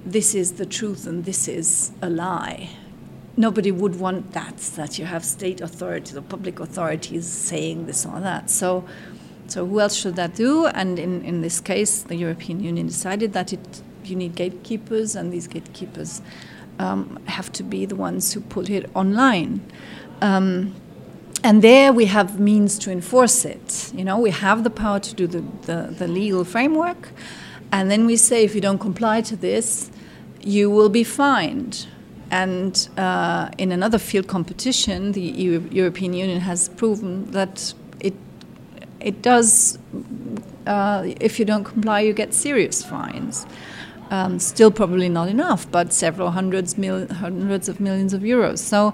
this 0.06 0.36
is 0.36 0.54
the 0.54 0.65
truth 0.65 1.08
and 1.08 1.26
this 1.26 1.48
is 1.48 1.91
a 2.02 2.10
lie. 2.10 2.69
Nobody 3.38 3.71
would 3.71 4.00
want 4.00 4.32
that, 4.34 4.58
that 4.76 4.98
you 4.98 5.06
have 5.06 5.24
state 5.26 5.62
authorities 5.62 6.15
or 6.15 6.21
public 6.21 6.60
authorities 6.60 7.28
saying 7.28 7.86
this 7.86 8.06
or 8.06 8.19
that. 8.21 8.50
So, 8.50 8.86
so 9.48 9.65
who 9.65 9.80
else 9.80 9.95
should 9.95 10.15
that 10.15 10.36
do? 10.36 10.67
And 10.67 10.98
in, 10.98 11.24
in 11.24 11.41
this 11.41 11.60
case, 11.60 12.02
the 12.02 12.15
European 12.15 12.60
Union 12.63 12.88
decided 12.88 13.34
that 13.34 13.54
it, 13.54 13.82
you 14.04 14.15
need 14.15 14.36
gatekeepers, 14.36 15.15
and 15.15 15.32
these 15.32 15.48
gatekeepers 15.48 16.21
um, 16.80 17.20
have 17.26 17.52
to 17.54 17.64
be 17.64 17.86
the 17.86 17.96
ones 17.96 18.34
who 18.34 18.42
put 18.42 18.70
it 18.70 18.90
online. 18.94 19.62
Um, 20.22 20.76
and 21.44 21.62
there 21.62 21.94
we 21.94 22.06
have 22.06 22.40
means 22.40 22.80
to 22.80 22.92
enforce 22.92 23.46
it. 23.46 23.92
You 23.94 24.04
know, 24.04 24.18
we 24.18 24.32
have 24.32 24.64
the 24.64 24.70
power 24.70 25.00
to 25.00 25.14
do 25.14 25.28
the, 25.28 25.44
the, 25.68 25.96
the 25.98 26.08
legal 26.08 26.44
framework, 26.44 27.12
and 27.72 27.92
then 27.92 28.06
we 28.06 28.18
say 28.18 28.44
if 28.44 28.56
you 28.56 28.62
don't 28.62 28.80
comply 28.80 29.22
to 29.22 29.36
this, 29.36 29.92
you 30.42 30.70
will 30.70 30.90
be 30.90 31.04
fined. 31.04 31.88
And 32.32 32.90
uh, 32.98 33.50
in 33.58 33.72
another 33.72 34.00
field 34.00 34.28
competition, 34.28 35.12
the 35.12 35.22
EU, 35.22 35.68
European 35.72 36.14
Union 36.14 36.40
has 36.42 36.70
proven 36.70 37.30
that 37.32 37.74
it 38.00 38.16
it 39.00 39.22
does. 39.22 39.78
Uh, 40.66 41.14
if 41.22 41.38
you 41.40 41.46
don't 41.46 41.64
comply, 41.64 42.00
you 42.00 42.14
get 42.14 42.34
serious 42.34 42.84
fines. 42.84 43.46
Um, 44.12 44.39
still, 44.39 44.72
probably 44.72 45.10
not 45.10 45.30
enough, 45.30 45.70
but 45.72 45.91
several 45.91 46.32
hundreds, 46.32 46.78
mil- 46.78 47.08
hundreds 47.08 47.68
of 47.68 47.80
millions 47.80 48.13
of 48.13 48.22
euros. 48.22 48.60
So 48.60 48.94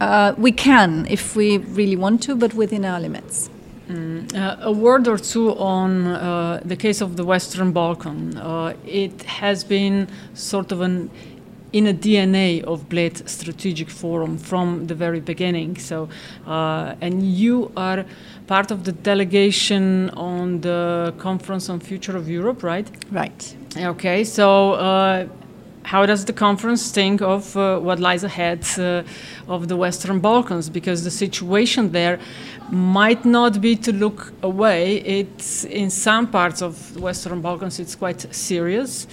uh, 0.00 0.34
we 0.36 0.52
can, 0.52 1.06
if 1.08 1.36
we 1.36 1.58
really 1.58 1.96
want 1.96 2.22
to, 2.24 2.34
but 2.34 2.54
within 2.54 2.84
our 2.84 3.00
limits. 3.00 3.48
Mm. 3.88 4.36
Uh, 4.36 4.56
a 4.60 4.72
word 4.72 5.08
or 5.08 5.18
two 5.18 5.56
on 5.56 6.06
uh, 6.06 6.60
the 6.64 6.76
case 6.76 7.00
of 7.00 7.16
the 7.16 7.24
Western 7.24 7.72
Balkan. 7.72 8.36
Uh, 8.36 8.74
it 8.86 9.22
has 9.24 9.64
been 9.64 10.08
sort 10.34 10.70
of 10.70 10.80
an 10.80 11.10
in 11.72 11.86
a 11.86 11.94
DNA 11.94 12.62
of 12.64 12.88
Bled 12.88 13.28
Strategic 13.28 13.88
Forum 13.90 14.38
from 14.38 14.86
the 14.86 14.94
very 14.94 15.20
beginning. 15.20 15.76
So, 15.78 16.08
uh, 16.46 16.94
and 17.00 17.22
you 17.22 17.70
are 17.76 18.04
part 18.46 18.70
of 18.70 18.84
the 18.84 18.92
delegation 18.92 20.10
on 20.10 20.60
the 20.60 21.14
conference 21.18 21.68
on 21.68 21.80
future 21.80 22.16
of 22.16 22.28
Europe, 22.28 22.62
right? 22.62 22.90
Right. 23.10 23.56
Okay. 23.76 24.24
So 24.24 24.72
uh, 24.72 25.26
how 25.84 26.06
does 26.06 26.24
the 26.24 26.32
conference 26.32 26.90
think 26.90 27.20
of 27.20 27.56
uh, 27.56 27.78
what 27.78 27.98
lies 27.98 28.22
ahead 28.24 28.64
uh, 28.78 29.02
of 29.48 29.68
the 29.68 29.76
Western 29.76 30.20
Balkans? 30.20 30.68
Because 30.68 31.04
the 31.04 31.10
situation 31.10 31.92
there 31.92 32.18
might 32.70 33.24
not 33.24 33.60
be 33.60 33.74
to 33.76 33.92
look 33.92 34.32
away. 34.42 34.98
It's 34.98 35.64
in 35.64 35.90
some 35.90 36.28
parts 36.28 36.62
of 36.62 36.94
the 36.94 37.00
Western 37.00 37.40
Balkans, 37.40 37.80
it's 37.80 37.94
quite 37.94 38.32
serious. 38.34 39.06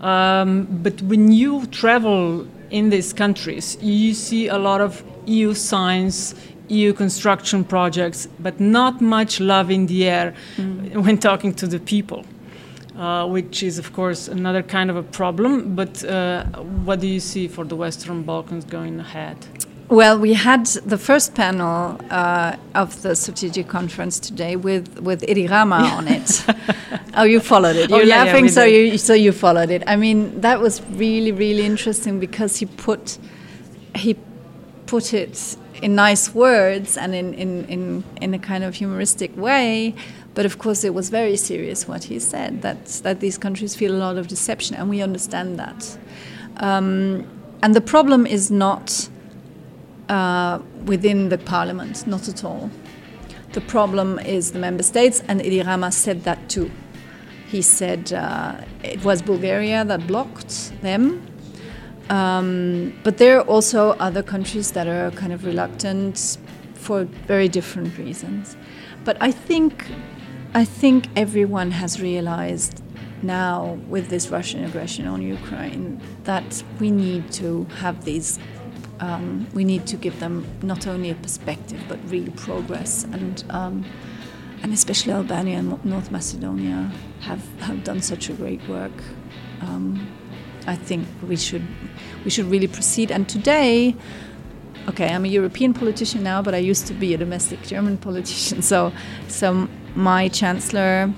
Um, 0.00 0.66
but 0.82 1.02
when 1.02 1.32
you 1.32 1.66
travel 1.66 2.46
in 2.70 2.90
these 2.90 3.12
countries, 3.12 3.76
you 3.82 4.14
see 4.14 4.48
a 4.48 4.58
lot 4.58 4.80
of 4.80 5.02
EU 5.26 5.54
signs, 5.54 6.34
EU 6.68 6.92
construction 6.92 7.64
projects, 7.64 8.28
but 8.40 8.58
not 8.60 9.00
much 9.00 9.40
love 9.40 9.70
in 9.70 9.86
the 9.86 10.08
air 10.08 10.34
mm. 10.56 10.96
when 11.04 11.18
talking 11.18 11.52
to 11.54 11.66
the 11.66 11.80
people 11.80 12.24
uh, 13.02 13.26
which 13.26 13.62
is, 13.64 13.78
of 13.78 13.92
course, 13.92 14.28
another 14.28 14.62
kind 14.62 14.88
of 14.88 14.96
a 14.96 15.02
problem. 15.02 15.74
But 15.74 16.04
uh, 16.04 16.44
what 16.86 17.00
do 17.00 17.08
you 17.08 17.18
see 17.18 17.48
for 17.48 17.64
the 17.64 17.74
Western 17.74 18.22
Balkans 18.22 18.64
going 18.64 19.00
ahead? 19.00 19.36
Well, 19.88 20.18
we 20.18 20.34
had 20.34 20.66
the 20.66 20.96
first 20.96 21.34
panel 21.34 21.98
uh, 22.10 22.56
of 22.74 23.02
the 23.02 23.16
strategic 23.16 23.66
conference 23.68 24.20
today 24.20 24.54
with 24.56 25.00
with 25.00 25.28
Edi 25.28 25.48
Rama 25.48 25.76
on 25.98 26.06
it. 26.08 26.44
oh, 27.14 27.24
you 27.24 27.40
followed 27.40 27.76
it. 27.76 27.90
Oh, 27.90 27.96
You're 27.96 28.04
oh, 28.04 28.08
yeah, 28.08 28.24
laughing, 28.24 28.44
yeah, 28.44 28.58
so 28.58 28.64
you 28.64 28.98
so 28.98 29.14
you 29.14 29.32
followed 29.32 29.70
it. 29.70 29.82
I 29.86 29.96
mean, 29.96 30.40
that 30.40 30.60
was 30.60 30.80
really 30.92 31.32
really 31.32 31.66
interesting 31.66 32.20
because 32.20 32.60
he 32.60 32.66
put 32.66 33.18
he 33.96 34.16
put 34.86 35.12
it 35.12 35.56
in 35.82 35.94
nice 35.94 36.34
words 36.34 36.96
and 36.96 37.14
in 37.14 37.34
in 37.34 37.64
in, 37.66 38.04
in 38.20 38.34
a 38.34 38.38
kind 38.38 38.64
of 38.64 38.76
humoristic 38.76 39.36
way 39.36 39.94
but 40.34 40.46
of 40.46 40.58
course, 40.58 40.84
it 40.84 40.94
was 40.94 41.10
very 41.10 41.36
serious 41.36 41.86
what 41.86 42.04
he 42.04 42.18
said 42.18 42.62
that, 42.62 42.86
that 43.04 43.20
these 43.20 43.36
countries 43.38 43.74
feel 43.74 43.94
a 43.94 43.98
lot 43.98 44.16
of 44.16 44.28
deception, 44.28 44.76
and 44.76 44.88
we 44.88 45.02
understand 45.02 45.58
that. 45.58 45.98
Um, 46.58 47.26
and 47.62 47.74
the 47.74 47.80
problem 47.80 48.26
is 48.26 48.50
not 48.50 49.08
uh, 50.08 50.60
within 50.84 51.28
the 51.28 51.38
parliament, 51.38 52.06
not 52.06 52.28
at 52.28 52.44
all. 52.44 52.70
The 53.52 53.60
problem 53.60 54.18
is 54.18 54.52
the 54.52 54.58
member 54.58 54.82
states, 54.82 55.22
and 55.28 55.44
Edi 55.44 55.62
Rama 55.62 55.92
said 55.92 56.24
that 56.24 56.48
too. 56.48 56.70
He 57.48 57.60
said 57.60 58.12
uh, 58.14 58.56
it 58.82 59.04
was 59.04 59.20
Bulgaria 59.20 59.84
that 59.84 60.06
blocked 60.06 60.72
them. 60.80 61.26
Um, 62.08 62.94
but 63.04 63.18
there 63.18 63.38
are 63.38 63.46
also 63.46 63.90
other 63.92 64.22
countries 64.22 64.72
that 64.72 64.88
are 64.88 65.10
kind 65.12 65.32
of 65.32 65.44
reluctant 65.44 66.38
for 66.74 67.04
very 67.04 67.48
different 67.48 67.96
reasons. 67.98 68.56
But 69.04 69.16
I 69.20 69.30
think 69.30 69.86
I 70.54 70.66
think 70.66 71.08
everyone 71.16 71.70
has 71.70 72.00
realized 72.00 72.82
now 73.22 73.78
with 73.88 74.08
this 74.08 74.28
Russian 74.28 74.64
aggression 74.64 75.06
on 75.06 75.22
Ukraine 75.22 75.98
that 76.24 76.62
we 76.78 76.90
need 76.90 77.32
to 77.32 77.64
have 77.76 78.04
these. 78.04 78.38
Um, 79.00 79.46
we 79.54 79.64
need 79.64 79.86
to 79.86 79.96
give 79.96 80.20
them 80.20 80.46
not 80.62 80.86
only 80.86 81.10
a 81.10 81.14
perspective 81.14 81.80
but 81.88 81.98
real 82.10 82.30
progress 82.32 83.04
and 83.04 83.42
um, 83.48 83.84
and 84.62 84.72
especially 84.72 85.12
Albania 85.12 85.58
and 85.58 85.84
North 85.84 86.10
Macedonia 86.10 86.92
have, 87.20 87.42
have 87.60 87.82
done 87.82 88.00
such 88.00 88.28
a 88.28 88.32
great 88.32 88.66
work. 88.68 88.92
Um, 89.60 90.06
I 90.66 90.76
think 90.76 91.08
we 91.26 91.36
should 91.36 91.66
we 92.24 92.30
should 92.30 92.46
really 92.46 92.68
proceed. 92.68 93.10
And 93.10 93.28
today, 93.28 93.96
okay, 94.88 95.08
I'm 95.12 95.24
a 95.24 95.28
European 95.28 95.74
politician 95.74 96.22
now, 96.22 96.42
but 96.42 96.54
I 96.54 96.58
used 96.58 96.86
to 96.88 96.94
be 96.94 97.14
a 97.14 97.18
domestic 97.18 97.62
German 97.62 97.96
politician. 97.96 98.62
So 98.72 98.92
so 99.28 99.68
my 99.94 100.28
chancellor 100.28 101.12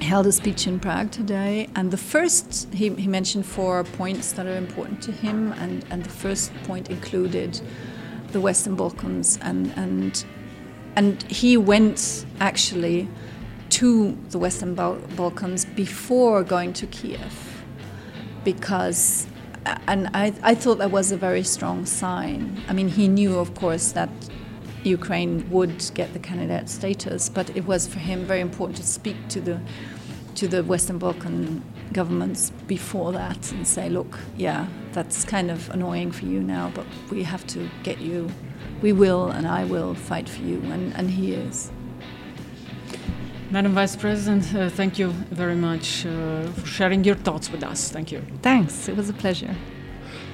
held 0.00 0.26
a 0.26 0.32
speech 0.32 0.66
in 0.66 0.78
Prague 0.78 1.10
today, 1.10 1.68
and 1.74 1.90
the 1.90 1.96
first 1.96 2.72
he, 2.72 2.88
he 2.90 3.08
mentioned 3.08 3.44
four 3.44 3.84
points 3.84 4.32
that 4.32 4.46
are 4.46 4.56
important 4.56 5.02
to 5.02 5.12
him, 5.12 5.52
and, 5.52 5.84
and 5.90 6.04
the 6.04 6.10
first 6.10 6.52
point 6.64 6.90
included 6.90 7.60
the 8.32 8.40
Western 8.40 8.76
Balkans, 8.76 9.38
and 9.42 9.72
and 9.76 10.24
and 10.96 11.22
he 11.24 11.56
went 11.56 12.26
actually 12.40 13.08
to 13.70 14.16
the 14.30 14.38
Western 14.38 14.74
Bal- 14.74 15.00
Balkans 15.16 15.64
before 15.64 16.42
going 16.44 16.72
to 16.74 16.86
Kiev, 16.86 17.64
because. 18.44 19.26
And 19.86 20.08
I, 20.14 20.32
I 20.42 20.54
thought 20.54 20.78
that 20.78 20.92
was 20.92 21.12
a 21.12 21.16
very 21.18 21.42
strong 21.42 21.84
sign. 21.84 22.62
I 22.68 22.72
mean, 22.72 22.88
he 22.88 23.06
knew, 23.06 23.38
of 23.38 23.54
course, 23.54 23.92
that 23.92 24.08
Ukraine 24.88 25.48
would 25.50 25.90
get 25.94 26.12
the 26.12 26.18
candidate 26.18 26.68
status, 26.68 27.28
but 27.28 27.56
it 27.56 27.66
was 27.66 27.86
for 27.86 27.98
him 27.98 28.24
very 28.24 28.40
important 28.40 28.76
to 28.78 28.82
speak 28.84 29.16
to 29.28 29.40
the 29.40 29.60
to 30.34 30.46
the 30.46 30.62
Western 30.62 30.98
Balkan 30.98 31.62
governments 31.92 32.52
before 32.68 33.10
that 33.12 33.50
and 33.50 33.66
say, 33.66 33.88
look, 33.88 34.20
yeah, 34.36 34.68
that's 34.92 35.24
kind 35.24 35.50
of 35.50 35.68
annoying 35.70 36.12
for 36.12 36.26
you 36.26 36.40
now, 36.40 36.70
but 36.76 36.86
we 37.10 37.24
have 37.24 37.44
to 37.48 37.68
get 37.82 38.00
you. 38.00 38.30
We 38.80 38.92
will, 38.92 39.30
and 39.30 39.48
I 39.48 39.64
will 39.64 39.94
fight 39.94 40.28
for 40.28 40.42
you, 40.42 40.60
and, 40.70 40.94
and 40.94 41.10
he 41.10 41.32
is. 41.32 41.72
Madam 43.50 43.72
Vice 43.72 43.96
President, 43.96 44.54
uh, 44.54 44.68
thank 44.68 44.98
you 44.98 45.08
very 45.30 45.56
much 45.56 46.06
uh, 46.06 46.46
for 46.52 46.66
sharing 46.66 47.02
your 47.02 47.16
thoughts 47.16 47.50
with 47.50 47.64
us. 47.64 47.90
Thank 47.90 48.12
you. 48.12 48.22
Thanks. 48.42 48.88
It 48.88 48.96
was 48.96 49.08
a 49.08 49.14
pleasure. 49.14 49.56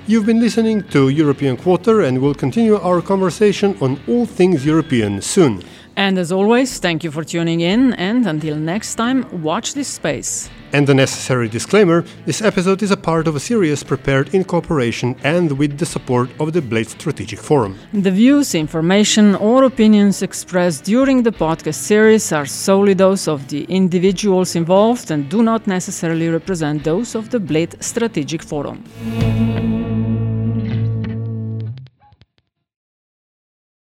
You've 0.07 0.27
been 0.27 0.39
listening 0.39 0.83
to 0.89 1.09
European 1.09 1.57
Quarter 1.57 2.03
and 2.03 2.21
we'll 2.21 2.35
continue 2.35 2.77
our 2.77 3.01
conversation 3.01 3.75
on 3.81 3.99
all 4.07 4.27
things 4.27 4.67
European 4.67 5.23
soon. 5.23 5.63
And 5.97 6.19
as 6.19 6.33
always, 6.33 6.79
thank 6.79 7.05
you 7.05 7.11
for 7.11 7.23
tuning 7.23 7.61
in, 7.61 7.93
and 7.95 8.27
until 8.27 8.57
next 8.57 8.97
time, 8.97 9.43
watch 9.43 9.75
this 9.75 9.89
space. 9.89 10.51
And 10.73 10.89
the 10.89 10.95
necessary 10.95 11.49
disclaimer 11.49 12.05
this 12.27 12.43
episode 12.43 12.83
is 12.83 12.91
a 12.91 12.97
part 12.97 13.29
of 13.29 13.37
a 13.37 13.41
series 13.41 13.85
prepared 13.85 14.35
in 14.35 14.43
cooperation 14.43 15.15
and 15.23 15.53
with 15.57 15.79
the 15.79 15.87
support 15.87 16.31
of 16.41 16.53
the 16.53 16.61
Bled 16.61 16.89
Strategic 16.89 17.39
Forum. 17.39 17.79
The 17.93 18.11
views, 18.11 18.57
information, 18.57 19.37
or 19.37 19.63
opinions 19.63 20.21
expressed 20.23 20.83
during 20.83 21.23
the 21.23 21.31
podcast 21.31 21.77
series 21.77 22.33
are 22.33 22.47
solely 22.47 22.95
those 22.95 23.29
of 23.29 23.47
the 23.47 23.63
individuals 23.69 24.57
involved 24.57 25.13
and 25.13 25.29
do 25.29 25.45
not 25.45 25.69
necessarily 25.69 26.29
represent 26.29 26.83
those 26.83 27.15
of 27.15 27.31
the 27.31 27.39
Bled 27.39 27.81
Strategic 27.81 28.43
Forum. 28.43 28.83